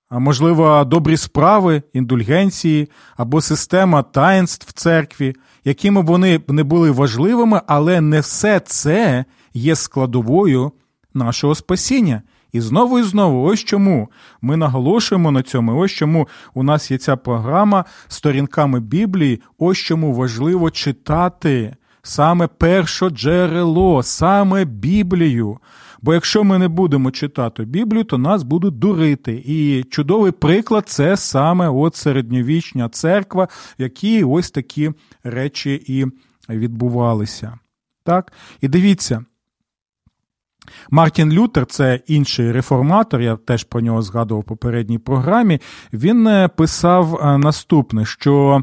а 0.08 0.18
можливо, 0.18 0.84
добрі 0.84 1.16
справи, 1.16 1.82
індульгенції 1.92 2.88
або 3.16 3.40
система 3.40 4.02
таїнств 4.02 4.66
в 4.68 4.72
церкві, 4.72 5.34
якими 5.64 6.02
б 6.02 6.06
вони 6.06 6.40
не 6.48 6.62
були 6.62 6.90
важливими, 6.90 7.60
але 7.66 8.00
не 8.00 8.20
все 8.20 8.60
це 8.60 9.24
є 9.54 9.76
складовою 9.76 10.72
нашого 11.14 11.54
спасіння. 11.54 12.22
І 12.52 12.60
знову 12.60 12.98
і 12.98 13.02
знову, 13.02 13.42
ось 13.42 13.60
чому 13.60 14.08
ми 14.42 14.56
наголошуємо 14.56 15.30
на 15.30 15.42
цьому, 15.42 15.78
ось 15.78 15.92
чому 15.92 16.28
у 16.54 16.62
нас 16.62 16.90
є 16.90 16.98
ця 16.98 17.16
програма 17.16 17.84
сторінками 18.08 18.80
Біблії, 18.80 19.42
ось 19.58 19.78
чому 19.78 20.14
важливо 20.14 20.70
читати 20.70 21.76
саме 22.02 22.46
перше 22.46 23.10
джерело, 23.10 24.02
саме 24.02 24.64
Біблію. 24.64 25.58
Бо 26.06 26.14
якщо 26.14 26.44
ми 26.44 26.58
не 26.58 26.68
будемо 26.68 27.10
читати 27.10 27.64
Біблію, 27.64 28.04
то 28.04 28.18
нас 28.18 28.42
будуть 28.42 28.78
дурити. 28.78 29.42
І 29.46 29.84
чудовий 29.84 30.32
приклад 30.32 30.88
це 30.88 31.16
саме 31.16 31.68
от 31.68 31.96
середньовічня 31.96 32.88
церква, 32.88 33.48
в 33.78 33.82
якій 33.82 34.24
ось 34.24 34.50
такі 34.50 34.92
речі 35.24 35.74
і 35.86 36.06
відбувалися. 36.52 37.58
Так? 38.04 38.32
І 38.60 38.68
дивіться, 38.68 39.24
Мартін 40.90 41.32
Лютер, 41.32 41.66
це 41.66 42.00
інший 42.06 42.52
реформатор, 42.52 43.20
я 43.20 43.36
теж 43.36 43.64
про 43.64 43.80
нього 43.80 44.02
згадував 44.02 44.42
в 44.42 44.46
попередній 44.46 44.98
програмі. 44.98 45.60
Він 45.92 46.26
е, 46.26 46.48
писав 46.48 47.14
е, 47.14 47.38
наступне: 47.38 48.04
що 48.04 48.62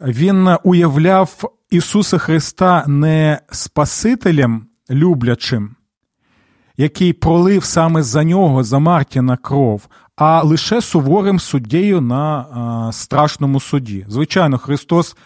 він 0.00 0.48
уявляв 0.64 1.44
Ісуса 1.70 2.18
Христа 2.18 2.84
не 2.86 3.40
Спасителем 3.50 4.66
люблячим, 4.90 5.76
який 6.76 7.12
пролив 7.12 7.64
саме 7.64 8.02
за 8.02 8.24
нього, 8.24 8.64
за 8.64 8.78
Мартіна 8.78 9.36
кров, 9.36 9.86
а 10.16 10.42
лише 10.42 10.80
суворим 10.80 11.40
суддєю 11.40 12.00
на 12.00 12.38
а, 12.38 12.92
страшному 12.92 13.60
суді. 13.60 14.06
Звичайно, 14.08 14.58
Христос 14.58 15.16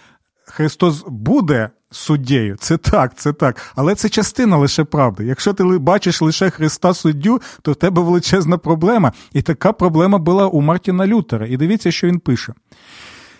Христос 0.49 1.05
буде 1.07 1.71
суддєю. 1.91 2.57
Це 2.57 2.77
так, 2.77 3.15
це 3.15 3.33
так. 3.33 3.73
Але 3.77 3.95
це 3.95 4.09
частина 4.09 4.57
лише 4.57 4.85
правди. 4.85 5.25
Якщо 5.25 5.53
ти 5.53 5.65
бачиш 5.65 6.23
лише 6.23 6.51
Христа 6.51 6.95
суддю, 6.95 7.41
то 7.63 7.73
в 7.73 7.77
тебе 7.77 8.03
величезна 8.03 8.59
проблема. 8.59 9.13
І 9.33 9.43
така 9.43 9.73
проблема 9.73 10.19
була 10.19 10.47
у 10.47 10.61
Мартіна 10.61 11.07
Лютера. 11.07 11.47
І 11.47 11.57
дивіться, 11.57 11.91
що 11.91 12.07
він 12.07 12.19
пише. 12.19 12.55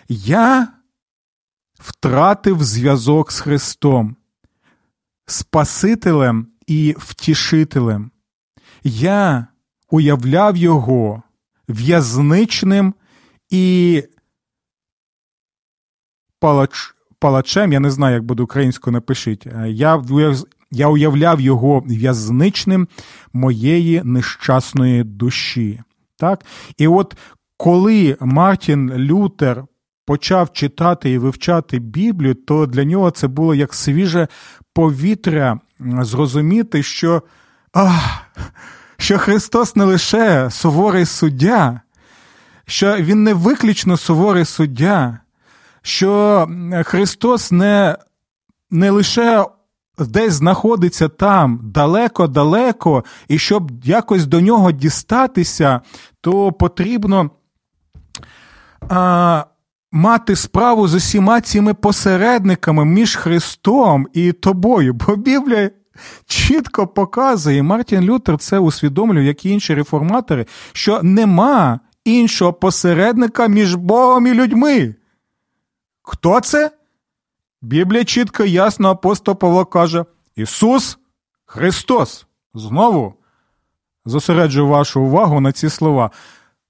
Я 0.09 0.67
втратив 1.79 2.63
зв'язок 2.63 3.31
з 3.31 3.39
Христом, 3.39 4.15
Спасителем 5.25 6.47
і 6.67 6.95
втішителем. 6.97 8.11
Я 8.83 9.47
уявляв 9.89 10.57
його 10.57 11.23
в'язничним 11.69 12.93
і 13.49 14.03
палач, 16.39 16.95
палачем, 17.19 17.73
я 17.73 17.79
не 17.79 17.91
знаю, 17.91 18.15
як 18.15 18.23
буде 18.23 18.43
українською 18.43 18.91
напишіть. 18.91 19.47
Я 19.65 20.03
я 20.71 20.87
уявляв 20.87 21.41
його 21.41 21.79
в'язничним 21.79 22.87
моєї 23.33 24.01
нещасної 24.03 25.03
душі. 25.03 25.81
Так? 26.17 26.45
І 26.77 26.87
от 26.87 27.17
коли 27.57 28.17
Мартін 28.19 28.93
Лютер 28.93 29.65
почав 30.07 30.53
читати 30.53 31.11
і 31.11 31.17
вивчати 31.17 31.79
Біблію, 31.79 32.33
то 32.33 32.65
для 32.65 32.83
нього 32.83 33.11
це 33.11 33.27
було 33.27 33.55
як 33.55 33.73
свіже 33.73 34.27
повітря 34.73 35.59
зрозуміти, 35.79 36.83
що 36.83 37.23
ах, 37.73 38.21
що 38.97 39.17
Христос 39.17 39.75
не 39.75 39.83
лише 39.83 40.49
суворий 40.51 41.05
суддя, 41.05 41.81
що 42.65 42.95
Він 42.95 43.23
не 43.23 43.33
виключно 43.33 43.97
суворий 43.97 44.45
суддя, 44.45 45.19
що 45.81 46.47
Христос 46.85 47.51
не, 47.51 47.97
не 48.71 48.89
лише 48.89 49.45
десь 49.99 50.33
знаходиться 50.33 51.09
там 51.09 51.59
далеко-далеко, 51.63 53.03
і 53.27 53.39
щоб 53.39 53.71
якось 53.83 54.25
до 54.25 54.41
нього 54.41 54.71
дістатися, 54.71 55.81
то 56.21 56.51
потрібно. 56.51 57.29
А, 58.89 59.45
мати 59.91 60.35
справу 60.35 60.87
з 60.87 60.93
усіма 60.93 61.41
цими 61.41 61.73
посередниками 61.73 62.85
між 62.85 63.15
Христом 63.15 64.07
і 64.13 64.31
тобою. 64.31 64.93
Бо 64.93 65.15
Біблія 65.15 65.71
чітко 66.25 66.87
показує, 66.87 67.63
Мартін 67.63 68.01
Лютер 68.01 68.37
це 68.37 68.59
усвідомлює, 68.59 69.23
як 69.23 69.45
і 69.45 69.49
інші 69.49 69.73
реформатори, 69.73 70.45
що 70.73 71.03
нема 71.03 71.79
іншого 72.05 72.53
посередника 72.53 73.47
між 73.47 73.75
Богом 73.75 74.27
і 74.27 74.33
людьми. 74.33 74.95
Хто 76.01 76.39
це? 76.39 76.71
Біблія 77.61 78.05
чітко 78.05 78.43
ясно 78.43 78.89
апостол 78.89 79.35
Павло 79.35 79.65
каже: 79.65 80.05
Ісус 80.35 80.97
Христос. 81.45 82.25
Знову 82.53 83.13
зосереджую 84.05 84.67
вашу 84.67 85.01
увагу 85.01 85.39
на 85.39 85.51
ці 85.51 85.69
слова. 85.69 86.11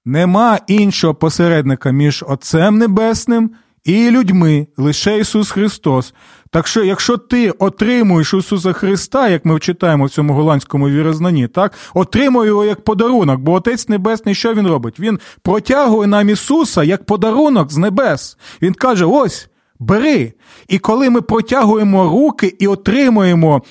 Нема 0.04 0.58
іншого 0.66 1.14
посередника 1.14 1.90
між 1.90 2.24
Отцем 2.28 2.78
Небесним 2.78 3.50
і 3.84 4.10
людьми, 4.10 4.66
лише 4.76 5.18
Ісус 5.18 5.50
Христос. 5.50 6.14
Так 6.50 6.66
що, 6.66 6.84
якщо 6.84 7.16
ти 7.16 7.50
отримуєш 7.50 8.34
Ісуса 8.34 8.72
Христа, 8.72 9.28
як 9.28 9.44
ми 9.44 9.58
читаємо 9.58 10.04
в 10.04 10.10
цьому 10.10 10.32
голландському 10.32 10.88
вірознанні, 10.88 11.48
так, 11.48 11.72
отримує 11.94 12.48
його 12.48 12.64
як 12.64 12.84
подарунок, 12.84 13.40
бо 13.40 13.52
Отець 13.52 13.88
Небесний, 13.88 14.34
що 14.34 14.54
він 14.54 14.66
робить? 14.66 15.00
Він 15.00 15.18
протягує 15.42 16.06
нам 16.08 16.28
Ісуса 16.28 16.82
як 16.82 17.04
подарунок 17.04 17.72
з 17.72 17.76
небес. 17.76 18.38
Він 18.62 18.74
каже: 18.74 19.04
ось. 19.04 19.48
Бери. 19.80 20.32
І 20.68 20.78
коли 20.78 21.10
ми 21.10 21.20
протягуємо 21.22 22.04
руки 22.04 22.56
і 22.58 22.66
отримуємо 22.66 23.62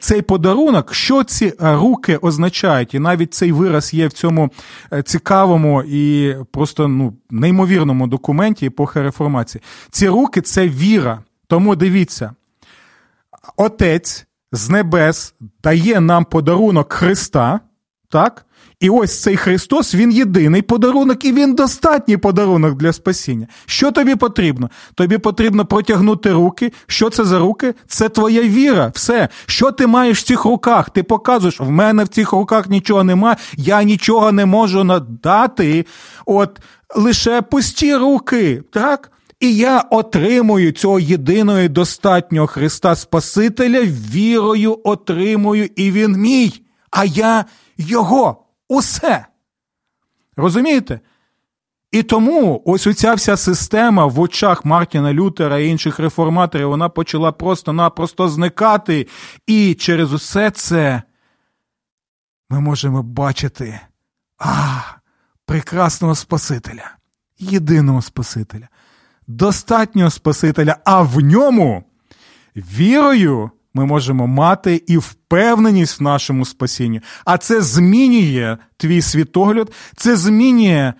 цей 0.00 0.22
подарунок, 0.22 0.94
що 0.94 1.24
ці 1.24 1.46
е, 1.46 1.52
руки 1.76 2.16
означають? 2.16 2.94
І 2.94 2.98
навіть 2.98 3.34
цей 3.34 3.52
вираз 3.52 3.94
є 3.94 4.06
в 4.06 4.12
цьому 4.12 4.50
е, 4.92 5.02
цікавому 5.02 5.82
і 5.82 6.36
просто 6.50 6.88
ну, 6.88 7.14
неймовірному 7.30 8.06
документі 8.06 8.66
епохи 8.66 9.02
реформації. 9.02 9.62
Ці 9.90 10.08
руки 10.08 10.40
це 10.40 10.68
віра. 10.68 11.22
Тому 11.46 11.76
дивіться, 11.76 12.34
Отець 13.56 14.26
з 14.52 14.70
небес 14.70 15.34
дає 15.62 16.00
нам 16.00 16.24
подарунок 16.24 16.92
Христа, 16.92 17.60
так? 18.08 18.46
І 18.82 18.90
ось 18.90 19.22
цей 19.22 19.36
Христос, 19.36 19.94
Він 19.94 20.12
єдиний 20.12 20.62
подарунок, 20.62 21.24
і 21.24 21.32
Він 21.32 21.54
достатній 21.54 22.16
подарунок 22.16 22.74
для 22.74 22.92
спасіння. 22.92 23.46
Що 23.66 23.92
тобі 23.92 24.14
потрібно? 24.14 24.70
Тобі 24.94 25.18
потрібно 25.18 25.66
протягнути 25.66 26.32
руки. 26.32 26.72
Що 26.86 27.10
це 27.10 27.24
за 27.24 27.38
руки? 27.38 27.74
Це 27.86 28.08
твоя 28.08 28.42
віра. 28.42 28.92
Все. 28.94 29.28
Що 29.46 29.72
ти 29.72 29.86
маєш 29.86 30.18
в 30.18 30.22
цих 30.22 30.44
руках? 30.44 30.90
Ти 30.90 31.02
показуєш, 31.02 31.60
в 31.60 31.70
мене 31.70 32.04
в 32.04 32.08
цих 32.08 32.32
руках 32.32 32.68
нічого 32.68 33.04
нема, 33.04 33.36
я 33.56 33.82
нічого 33.82 34.32
не 34.32 34.46
можу 34.46 34.84
надати. 34.84 35.86
От 36.26 36.60
лише 36.96 37.42
пусті 37.42 37.96
руки. 37.96 38.62
так? 38.72 39.12
І 39.40 39.56
я 39.56 39.80
отримую 39.90 40.72
цього 40.72 41.00
єдиного 41.00 41.58
і 41.58 41.68
достатнього 41.68 42.46
Христа 42.46 42.96
Спасителя, 42.96 43.82
вірою 44.14 44.78
отримую, 44.84 45.68
і 45.76 45.90
Він 45.90 46.12
мій, 46.12 46.62
а 46.90 47.04
я 47.04 47.44
Його. 47.78 48.41
Усе. 48.68 49.26
Розумієте? 50.36 51.00
І 51.92 52.02
тому 52.02 52.62
ось 52.64 52.86
оця 52.86 53.14
вся 53.14 53.36
система 53.36 54.06
в 54.06 54.20
очах 54.20 54.64
Мартіна 54.64 55.12
Лютера 55.14 55.58
і 55.58 55.68
інших 55.68 55.98
реформаторів 55.98 56.68
вона 56.68 56.88
почала 56.88 57.32
просто-напросто 57.32 58.28
зникати. 58.28 59.06
І 59.46 59.74
через 59.74 60.12
усе 60.12 60.50
це 60.50 61.02
ми 62.50 62.60
можемо 62.60 63.02
бачити 63.02 63.80
а, 64.38 64.80
прекрасного 65.46 66.14
Спасителя, 66.14 66.96
єдиного 67.38 68.02
Спасителя, 68.02 68.68
достатнього 69.26 70.10
Спасителя, 70.10 70.76
а 70.84 71.02
в 71.02 71.20
ньому 71.20 71.84
вірою 72.56 73.50
ми 73.74 73.86
можемо 73.86 74.26
мати 74.26 74.82
і 74.86 74.98
впевненість 74.98 76.00
в 76.00 76.02
нашому 76.02 76.44
спасінні. 76.44 77.00
А 77.24 77.38
це 77.38 77.62
змінює 77.62 78.56
твій 78.76 79.02
світогляд, 79.02 79.72
це 79.96 80.16
змінює 80.16 80.92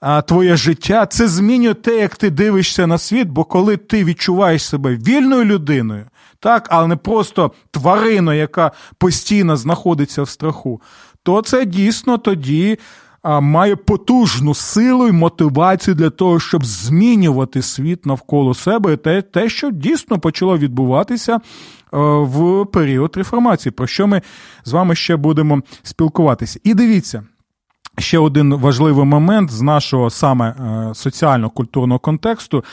а, 0.00 0.22
твоє 0.22 0.56
життя, 0.56 1.06
це 1.06 1.28
змінює 1.28 1.74
те, 1.74 1.96
як 1.96 2.16
ти 2.16 2.30
дивишся 2.30 2.86
на 2.86 2.98
світ, 2.98 3.28
бо 3.28 3.44
коли 3.44 3.76
ти 3.76 4.04
відчуваєш 4.04 4.62
себе 4.62 4.96
вільною 4.96 5.44
людиною, 5.44 6.06
так, 6.40 6.68
але 6.70 6.86
не 6.86 6.96
просто 6.96 7.52
твариною, 7.70 8.38
яка 8.38 8.72
постійно 8.98 9.56
знаходиться 9.56 10.22
в 10.22 10.28
страху, 10.28 10.82
то 11.22 11.42
це 11.42 11.64
дійсно 11.64 12.18
тоді 12.18 12.78
має 13.24 13.76
потужну 13.76 14.54
силу 14.54 15.08
і 15.08 15.12
мотивацію 15.12 15.94
для 15.94 16.10
того, 16.10 16.40
щоб 16.40 16.64
змінювати 16.64 17.62
світ 17.62 18.06
навколо 18.06 18.54
себе, 18.54 18.92
і 18.92 18.96
те, 18.96 19.22
те, 19.22 19.48
що 19.48 19.70
дійсно 19.70 20.18
почало 20.18 20.58
відбуватися. 20.58 21.40
Е, 21.94 21.98
в 22.22 22.66
період 22.66 23.16
реформації, 23.16 23.72
про 23.72 23.86
що 23.86 24.06
ми 24.06 24.22
з 24.64 24.72
вами 24.72 24.94
ще 24.94 25.16
будемо 25.16 25.62
спілкуватися. 25.82 26.60
І 26.64 26.74
дивіться, 26.74 27.22
ще 27.98 28.18
один 28.18 28.54
важливий 28.54 29.04
момент 29.04 29.50
з 29.50 29.60
нашого 29.60 30.10
саме 30.10 30.48
е, 30.50 30.94
соціально-культурного 30.94 31.98
контексту 31.98 32.64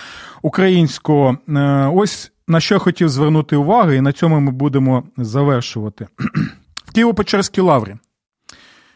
українського. 0.41 1.38
Е, 1.49 1.91
ось 1.93 2.31
на 2.47 2.59
що 2.59 2.76
я 2.76 2.80
хотів 2.80 3.09
звернути 3.09 3.55
увагу, 3.55 3.91
і 3.91 4.01
на 4.01 4.11
цьому 4.11 4.39
ми 4.39 4.51
будемо 4.51 5.03
завершувати. 5.17 6.07
В 6.86 6.97
Києво-Печерській 6.97 7.61
лаврі 7.61 7.95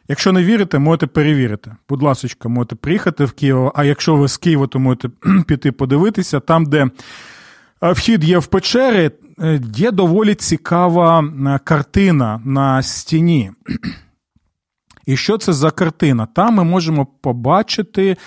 Якщо 0.07 0.31
не 0.31 0.43
вірите, 0.43 0.79
можете 0.79 1.07
перевірити. 1.07 1.75
Будь 1.89 2.01
ласка, 2.01 2.49
можете 2.49 2.75
приїхати 2.75 3.25
в 3.25 3.31
Київ, 3.31 3.71
а 3.75 3.83
якщо 3.83 4.15
ви 4.15 4.27
з 4.27 4.37
Києва, 4.37 4.67
то 4.67 4.79
можете 4.79 5.09
піти 5.47 5.71
подивитися. 5.71 6.39
Там, 6.39 6.65
де 6.65 6.89
е, 7.83 7.91
вхід 7.91 8.23
є 8.23 8.37
в 8.37 8.47
печери, 8.47 9.11
е, 9.39 9.61
є 9.75 9.91
доволі 9.91 10.35
цікава 10.35 11.21
е, 11.21 11.59
картина 11.63 12.41
на 12.45 12.81
стіні. 12.81 13.51
І 15.05 15.17
що 15.17 15.37
це 15.37 15.53
за 15.53 15.71
картина? 15.71 16.25
Там 16.25 16.53
ми 16.53 16.63
можемо 16.63 17.05
побачити 17.05 18.17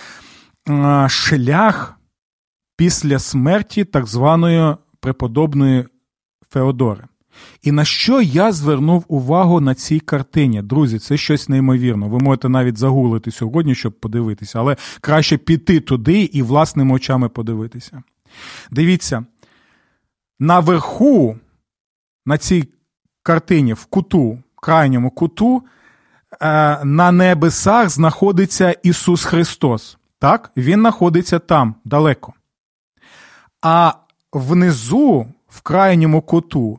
шлях 1.08 1.94
після 2.76 3.18
смерті 3.18 3.84
так 3.84 4.06
званої 4.06 4.76
преподобної 5.00 5.84
Феодори. 6.50 7.04
І 7.62 7.72
на 7.72 7.84
що 7.84 8.20
я 8.20 8.52
звернув 8.52 9.04
увагу 9.08 9.60
на 9.60 9.74
цій 9.74 10.00
картині? 10.00 10.62
Друзі, 10.62 10.98
це 10.98 11.16
щось 11.16 11.48
неймовірно. 11.48 12.08
Ви 12.08 12.18
можете 12.18 12.48
навіть 12.48 12.78
загуглити 12.78 13.30
сьогодні, 13.30 13.74
щоб 13.74 14.00
подивитися, 14.00 14.58
але 14.58 14.76
краще 15.00 15.36
піти 15.36 15.80
туди 15.80 16.22
і 16.22 16.42
власними 16.42 16.94
очами 16.94 17.28
подивитися. 17.28 18.02
Дивіться, 18.70 19.24
наверху, 20.38 21.38
на 22.26 22.38
цій 22.38 22.64
картині, 23.22 23.72
в 23.72 23.84
куту, 23.84 24.38
крайньому 24.62 25.10
куту, 25.10 25.62
е, 26.40 26.84
на 26.84 27.12
небесах 27.12 27.90
знаходиться 27.90 28.74
Ісус 28.82 29.24
Христос. 29.24 29.98
Так, 30.18 30.50
Він 30.56 30.80
знаходиться 30.80 31.38
там 31.38 31.74
далеко. 31.84 32.32
А 33.62 33.92
внизу, 34.32 35.26
в 35.48 35.60
крайньому 35.60 36.22
куту, 36.22 36.78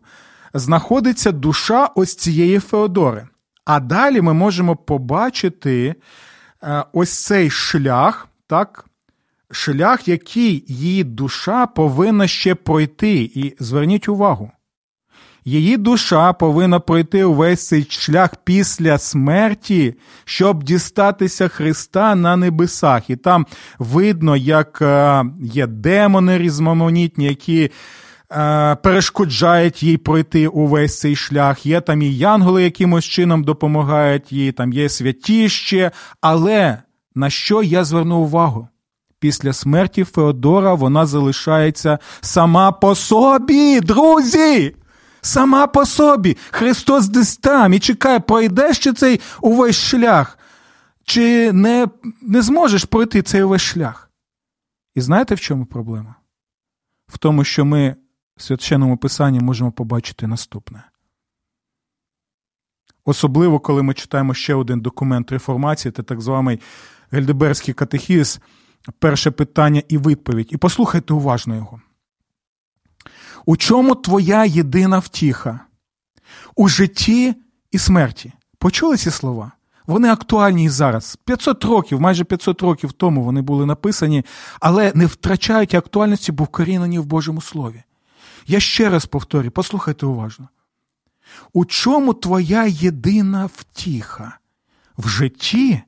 знаходиться 0.59 1.31
душа 1.31 1.89
ось 1.95 2.15
цієї 2.15 2.59
Феодори. 2.59 3.27
А 3.65 3.79
далі 3.79 4.21
ми 4.21 4.33
можемо 4.33 4.75
побачити 4.75 5.95
е, 6.63 6.83
ось 6.93 7.25
цей 7.25 7.49
шлях, 7.49 8.27
так, 8.47 8.85
шлях, 9.51 10.07
який 10.07 10.65
її 10.67 11.03
душа 11.03 11.65
повинна 11.65 12.27
ще 12.27 12.55
пройти. 12.55 13.31
І 13.35 13.55
зверніть 13.59 14.09
увагу, 14.09 14.51
Її 15.47 15.77
душа 15.77 16.33
повинна 16.33 16.79
пройти 16.79 17.23
увесь 17.23 17.67
цей 17.67 17.87
шлях 17.89 18.35
після 18.43 18.97
смерті, 18.97 19.95
щоб 20.25 20.63
дістатися 20.63 21.47
Христа 21.47 22.15
на 22.15 22.35
небесах. 22.35 23.09
І 23.09 23.15
там 23.15 23.45
видно, 23.79 24.35
як 24.35 24.81
е, 24.81 25.25
є 25.41 25.67
демони 25.67 26.37
різноманітні, 26.37 27.25
які 27.25 27.71
перешкоджають 28.83 29.83
їй 29.83 29.97
пройти 29.97 30.47
увесь 30.47 30.99
цей 30.99 31.15
шлях. 31.15 31.65
Є 31.65 31.81
там 31.81 32.01
і 32.01 32.17
янголи 32.17 32.63
якимось 32.63 33.05
чином 33.05 33.43
допомагають 33.43 34.31
їй, 34.31 34.51
там 34.51 34.73
є 34.73 34.89
святіще. 34.89 35.91
Але 36.21 36.77
на 37.15 37.29
що 37.29 37.63
я 37.63 37.83
зверну 37.83 38.17
увагу? 38.17 38.67
Після 39.19 39.53
смерті 39.53 40.03
Феодора 40.03 40.73
вона 40.73 41.05
залишається 41.05 41.99
сама 42.21 42.71
по 42.71 42.95
собі, 42.95 43.79
друзі! 43.81 44.75
Сама 45.21 45.67
по 45.67 45.85
собі 45.85 46.37
Христос 46.51 47.07
десь 47.07 47.37
там 47.37 47.73
і 47.73 47.79
чекає, 47.79 48.19
пройдеш 48.19 48.79
чи 48.79 48.93
цей 48.93 49.21
увесь 49.41 49.75
шлях, 49.75 50.37
чи 51.05 51.51
не, 51.51 51.87
не 52.21 52.41
зможеш 52.41 52.85
пройти 52.85 53.21
цей 53.21 53.43
увесь 53.43 53.61
шлях. 53.61 54.11
І 54.95 55.01
знаєте, 55.01 55.35
в 55.35 55.39
чому 55.39 55.65
проблема? 55.65 56.15
В 57.07 57.17
тому, 57.17 57.43
що 57.43 57.65
ми 57.65 57.95
в 58.37 58.41
священному 58.41 58.97
писанні 58.97 59.39
можемо 59.39 59.71
побачити 59.71 60.27
наступне. 60.27 60.83
Особливо, 63.05 63.59
коли 63.59 63.83
ми 63.83 63.93
читаємо 63.93 64.33
ще 64.33 64.53
один 64.53 64.81
документ 64.81 65.31
реформації, 65.31 65.91
це 65.91 66.03
так 66.03 66.21
званий 66.21 66.59
Гельдеберський 67.11 67.73
катехіз, 67.73 68.39
перше 68.99 69.31
питання 69.31 69.81
і 69.87 69.97
відповідь. 69.97 70.47
І 70.51 70.57
послухайте 70.57 71.13
уважно 71.13 71.55
його. 71.55 71.81
У 73.45 73.57
чому 73.57 73.95
твоя 73.95 74.45
єдина 74.45 74.99
втіха? 74.99 75.59
У 76.55 76.67
житті 76.67 77.35
і 77.71 77.77
смерті. 77.77 78.33
Почули 78.57 78.97
ці 78.97 79.11
слова? 79.11 79.51
Вони 79.87 80.09
актуальні 80.09 80.63
і 80.63 80.69
зараз. 80.69 81.15
500 81.15 81.65
років, 81.65 82.01
майже 82.01 82.23
500 82.23 82.61
років 82.61 82.91
тому 82.91 83.23
вони 83.23 83.41
були 83.41 83.65
написані, 83.65 84.25
але 84.59 84.91
не 84.95 85.05
втрачають 85.05 85.73
актуальності, 85.73 86.31
бо 86.31 86.43
вкорінені 86.43 86.99
в 86.99 87.05
Божому 87.05 87.41
Слові. 87.41 87.83
Я 88.47 88.59
ще 88.59 88.89
раз 88.89 89.05
повторю, 89.05 89.51
послухайте 89.51 90.05
уважно. 90.05 90.49
У 91.53 91.65
чому 91.65 92.13
твоя 92.13 92.65
єдина 92.65 93.45
втіха? 93.45 94.37
В 94.97 95.07
житті, 95.07 95.81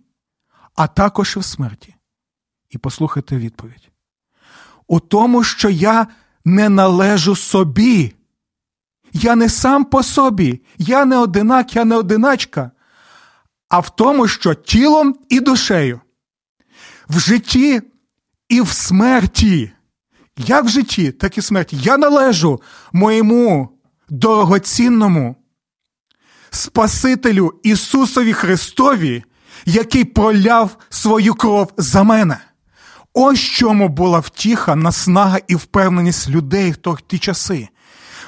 а 0.76 0.88
також 0.88 1.34
і 1.38 1.40
в 1.40 1.44
смерті. 1.44 1.96
І 2.70 2.78
послухайте 2.78 3.38
відповідь. 3.38 3.90
У 4.88 5.00
тому, 5.00 5.44
що 5.44 5.70
я 5.70 6.08
не 6.46 6.70
належу 6.70 7.36
собі. 7.36 8.16
Я 9.14 9.36
не 9.36 9.50
сам 9.50 9.86
по 9.86 10.04
собі, 10.04 10.62
я 10.78 11.06
не 11.06 11.18
одинак, 11.18 11.76
я 11.76 11.86
не 11.86 11.96
одиначка, 11.96 12.72
а 13.70 13.80
в 13.80 13.96
тому, 13.96 14.28
що 14.28 14.54
тілом 14.54 15.20
і 15.30 15.40
душею, 15.40 16.02
в 17.10 17.20
житті 17.20 17.82
і 18.50 18.62
в 18.62 18.72
смерті. 18.72 19.72
Як 20.48 20.66
в 20.66 20.68
житті, 20.68 21.12
так 21.12 21.38
і 21.38 21.42
смерті. 21.42 21.78
Я 21.82 21.98
належу 21.98 22.62
моєму 22.94 23.70
дорогоцінному 24.10 25.36
Спасителю 26.50 27.54
Ісусові 27.64 28.34
Христові, 28.34 29.24
який 29.66 30.06
проляв 30.06 30.78
свою 30.90 31.34
кров 31.34 31.74
за 31.78 32.04
мене. 32.04 32.38
Ось 33.14 33.40
чому 33.40 33.90
була 33.90 34.20
втіха, 34.20 34.76
наснага 34.76 35.40
і 35.48 35.56
впевненість 35.56 36.30
людей 36.30 36.72
в 36.72 37.02
ті 37.08 37.20
часи, 37.20 37.68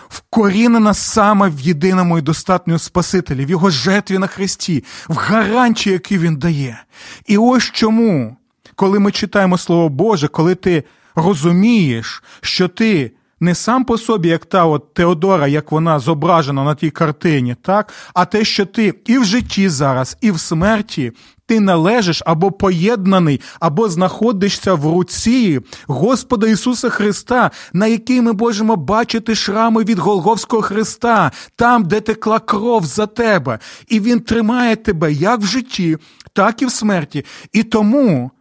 вкорінена 0.09 0.93
саме 0.93 1.49
в 1.49 1.59
єдиному 1.59 2.17
і 2.17 2.21
достатньому 2.21 2.79
Спасителі, 2.79 3.45
в 3.45 3.49
його 3.49 3.69
жертві 3.69 4.17
на 4.17 4.27
Христі, 4.27 4.83
в 5.07 5.15
гарантії, 5.15 5.93
які 5.93 6.17
він 6.17 6.35
дає. 6.35 6.83
І 7.25 7.37
ось 7.37 7.63
чому, 7.63 8.37
коли 8.75 8.99
ми 8.99 9.11
читаємо 9.11 9.57
Слово 9.57 9.89
Боже, 9.89 10.27
коли 10.27 10.55
ти 10.55 10.83
розумієш, 11.15 12.23
що 12.41 12.67
ти 12.67 13.11
не 13.41 13.55
сам 13.55 13.83
по 13.83 13.97
собі, 13.97 14.29
як 14.29 14.45
та 14.45 14.65
от 14.65 14.93
Теодора, 14.93 15.47
як 15.47 15.71
вона 15.71 15.99
зображена 15.99 16.63
на 16.63 16.75
тій 16.75 16.89
картині, 16.89 17.55
так, 17.61 17.93
а 18.13 18.25
те, 18.25 18.45
що 18.45 18.65
ти 18.65 18.93
і 19.05 19.17
в 19.17 19.25
житті 19.25 19.69
зараз, 19.69 20.17
і 20.21 20.31
в 20.31 20.39
смерті 20.39 21.11
ти 21.45 21.59
належиш 21.59 22.23
або 22.25 22.51
поєднаний, 22.51 23.41
або 23.59 23.89
знаходишся 23.89 24.73
в 24.73 24.85
руці 24.85 25.59
Господа 25.87 26.47
Ісуса 26.47 26.89
Христа, 26.89 27.51
на 27.73 27.87
який 27.87 28.21
ми 28.21 28.33
можемо 28.33 28.75
бачити 28.75 29.35
шрами 29.35 29.83
від 29.83 29.99
Голговського 29.99 30.61
Христа, 30.61 31.31
там, 31.55 31.83
де 31.83 32.01
текла 32.01 32.39
кров 32.39 32.85
за 32.85 33.05
тебе, 33.05 33.59
і 33.87 33.99
Він 33.99 34.19
тримає 34.19 34.75
тебе 34.75 35.13
як 35.13 35.39
в 35.39 35.45
житті, 35.45 35.97
так 36.33 36.61
і 36.61 36.65
в 36.65 36.71
смерті. 36.71 37.25
І 37.53 37.63
тому. 37.63 38.31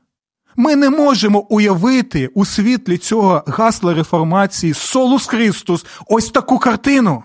Ми 0.60 0.76
не 0.76 0.90
можемо 0.90 1.40
уявити 1.40 2.26
у 2.26 2.44
світлі 2.44 2.98
цього 2.98 3.44
гасла 3.46 3.94
реформації 3.94 4.74
Солус 4.74 5.26
Христус 5.26 5.86
ось 6.06 6.30
таку 6.30 6.58
картину. 6.58 7.24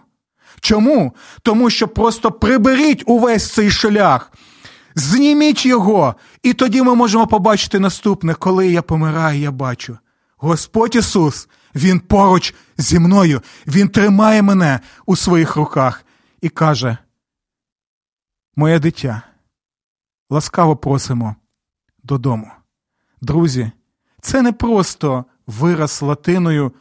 Чому? 0.60 1.16
Тому 1.42 1.70
що 1.70 1.88
просто 1.88 2.32
приберіть 2.32 3.04
увесь 3.06 3.54
цей 3.54 3.72
шлях, 3.72 4.32
зніміть 4.96 5.66
його, 5.66 6.16
і 6.44 6.54
тоді 6.54 6.82
ми 6.82 6.96
можемо 6.96 7.28
побачити 7.28 7.80
наступне, 7.80 8.34
коли 8.34 8.68
я 8.68 8.82
помираю, 8.82 9.40
я 9.40 9.52
бачу. 9.52 9.98
Господь 10.38 10.96
Ісус, 10.96 11.50
Він 11.76 12.00
поруч 12.00 12.54
зі 12.78 13.00
мною, 13.00 13.42
Він 13.68 13.90
тримає 13.90 14.42
мене 14.42 14.80
у 15.06 15.16
своїх 15.16 15.56
руках 15.56 16.06
і 16.42 16.50
каже: 16.50 16.98
Моє 18.56 18.80
дитя, 18.80 19.22
ласкаво 20.30 20.76
просимо 20.76 21.36
додому. 22.04 22.52
Друзі, 23.26 23.72
це 24.22 24.42
не 24.42 24.52
просто 24.52 25.26
вираз 25.48 26.02
латиною 26.02 26.72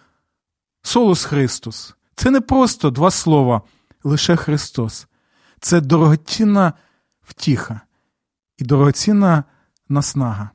Солус 0.82 1.24
Христос. 1.24 1.94
Це 2.14 2.30
не 2.30 2.40
просто 2.40 2.90
два 2.90 3.10
слова, 3.10 3.62
лише 4.02 4.36
Христос. 4.36 5.06
Це 5.60 5.80
дорогоцінна 5.80 6.72
втіха 7.22 7.80
і 8.58 8.64
дорогоцінна 8.64 9.44
наснага, 9.88 10.50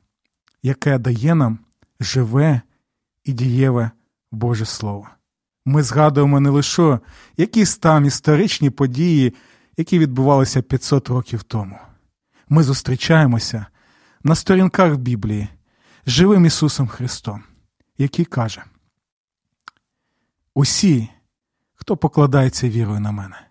яка 0.62 0.98
дає 0.98 1.34
нам 1.34 1.58
живе 2.00 2.60
і 3.24 3.32
дієве 3.32 3.90
Боже 4.32 4.64
Слово. 4.64 5.08
Ми 5.64 5.82
згадуємо 5.82 6.40
не 6.40 6.50
лише 6.50 6.98
якісь 7.36 7.76
там 7.76 8.04
історичні 8.04 8.70
події, 8.70 9.34
які 9.76 9.98
відбувалися 9.98 10.62
500 10.62 11.08
років 11.08 11.42
тому. 11.42 11.78
Ми 12.48 12.62
зустрічаємося 12.62 13.66
на 14.24 14.34
сторінках 14.34 14.96
Біблії 14.96 15.48
живим 16.06 16.46
Ісусом 16.46 16.88
Христом, 16.88 17.44
який 17.98 18.24
каже: 18.24 18.64
Усі, 20.54 21.08
хто 21.74 21.96
покладається 21.96 22.68
вірою 22.68 23.00
на 23.00 23.12
мене, 23.12 23.46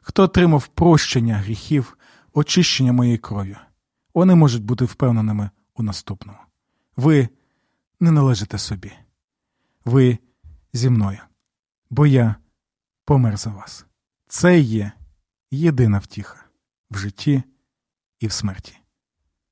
хто 0.00 0.22
отримав 0.22 0.66
прощення 0.66 1.36
гріхів, 1.36 1.98
очищення 2.32 2.92
моєї 2.92 3.18
кров'ю, 3.18 3.56
вони 4.14 4.34
можуть 4.34 4.64
бути 4.64 4.84
впевненими 4.84 5.50
у 5.74 5.82
наступному. 5.82 6.38
Ви 6.96 7.28
не 8.00 8.10
належите 8.10 8.58
собі, 8.58 8.92
ви 9.84 10.18
зі 10.72 10.90
мною, 10.90 11.20
бо 11.90 12.06
я 12.06 12.34
помер 13.04 13.36
за 13.36 13.50
вас. 13.50 13.86
Це 14.28 14.60
є 14.60 14.92
єдина 15.50 15.98
втіха 15.98 16.44
в 16.90 16.98
житті 16.98 17.42
і 18.20 18.26
в 18.26 18.32
смерті. 18.32 18.78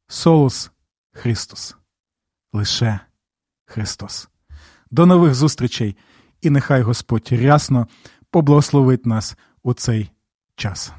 Солус 0.08 0.70
Христос 1.12 1.76
лише 2.52 3.00
Христос. 3.64 4.28
До 4.90 5.06
нових 5.06 5.34
зустрічей, 5.34 5.96
і 6.40 6.50
нехай 6.50 6.82
Господь 6.82 7.28
рясно 7.32 7.86
поблагословить 8.30 9.06
нас 9.06 9.36
у 9.62 9.74
цей 9.74 10.10
час. 10.56 10.92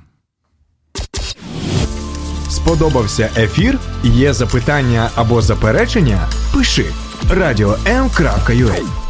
Сподобався 2.50 3.30
ефір? 3.38 3.80
Є 4.04 4.34
запитання 4.34 5.10
або 5.16 5.42
заперечення? 5.42 6.30
Пиши 6.54 6.86
радіом.ua 7.30 9.07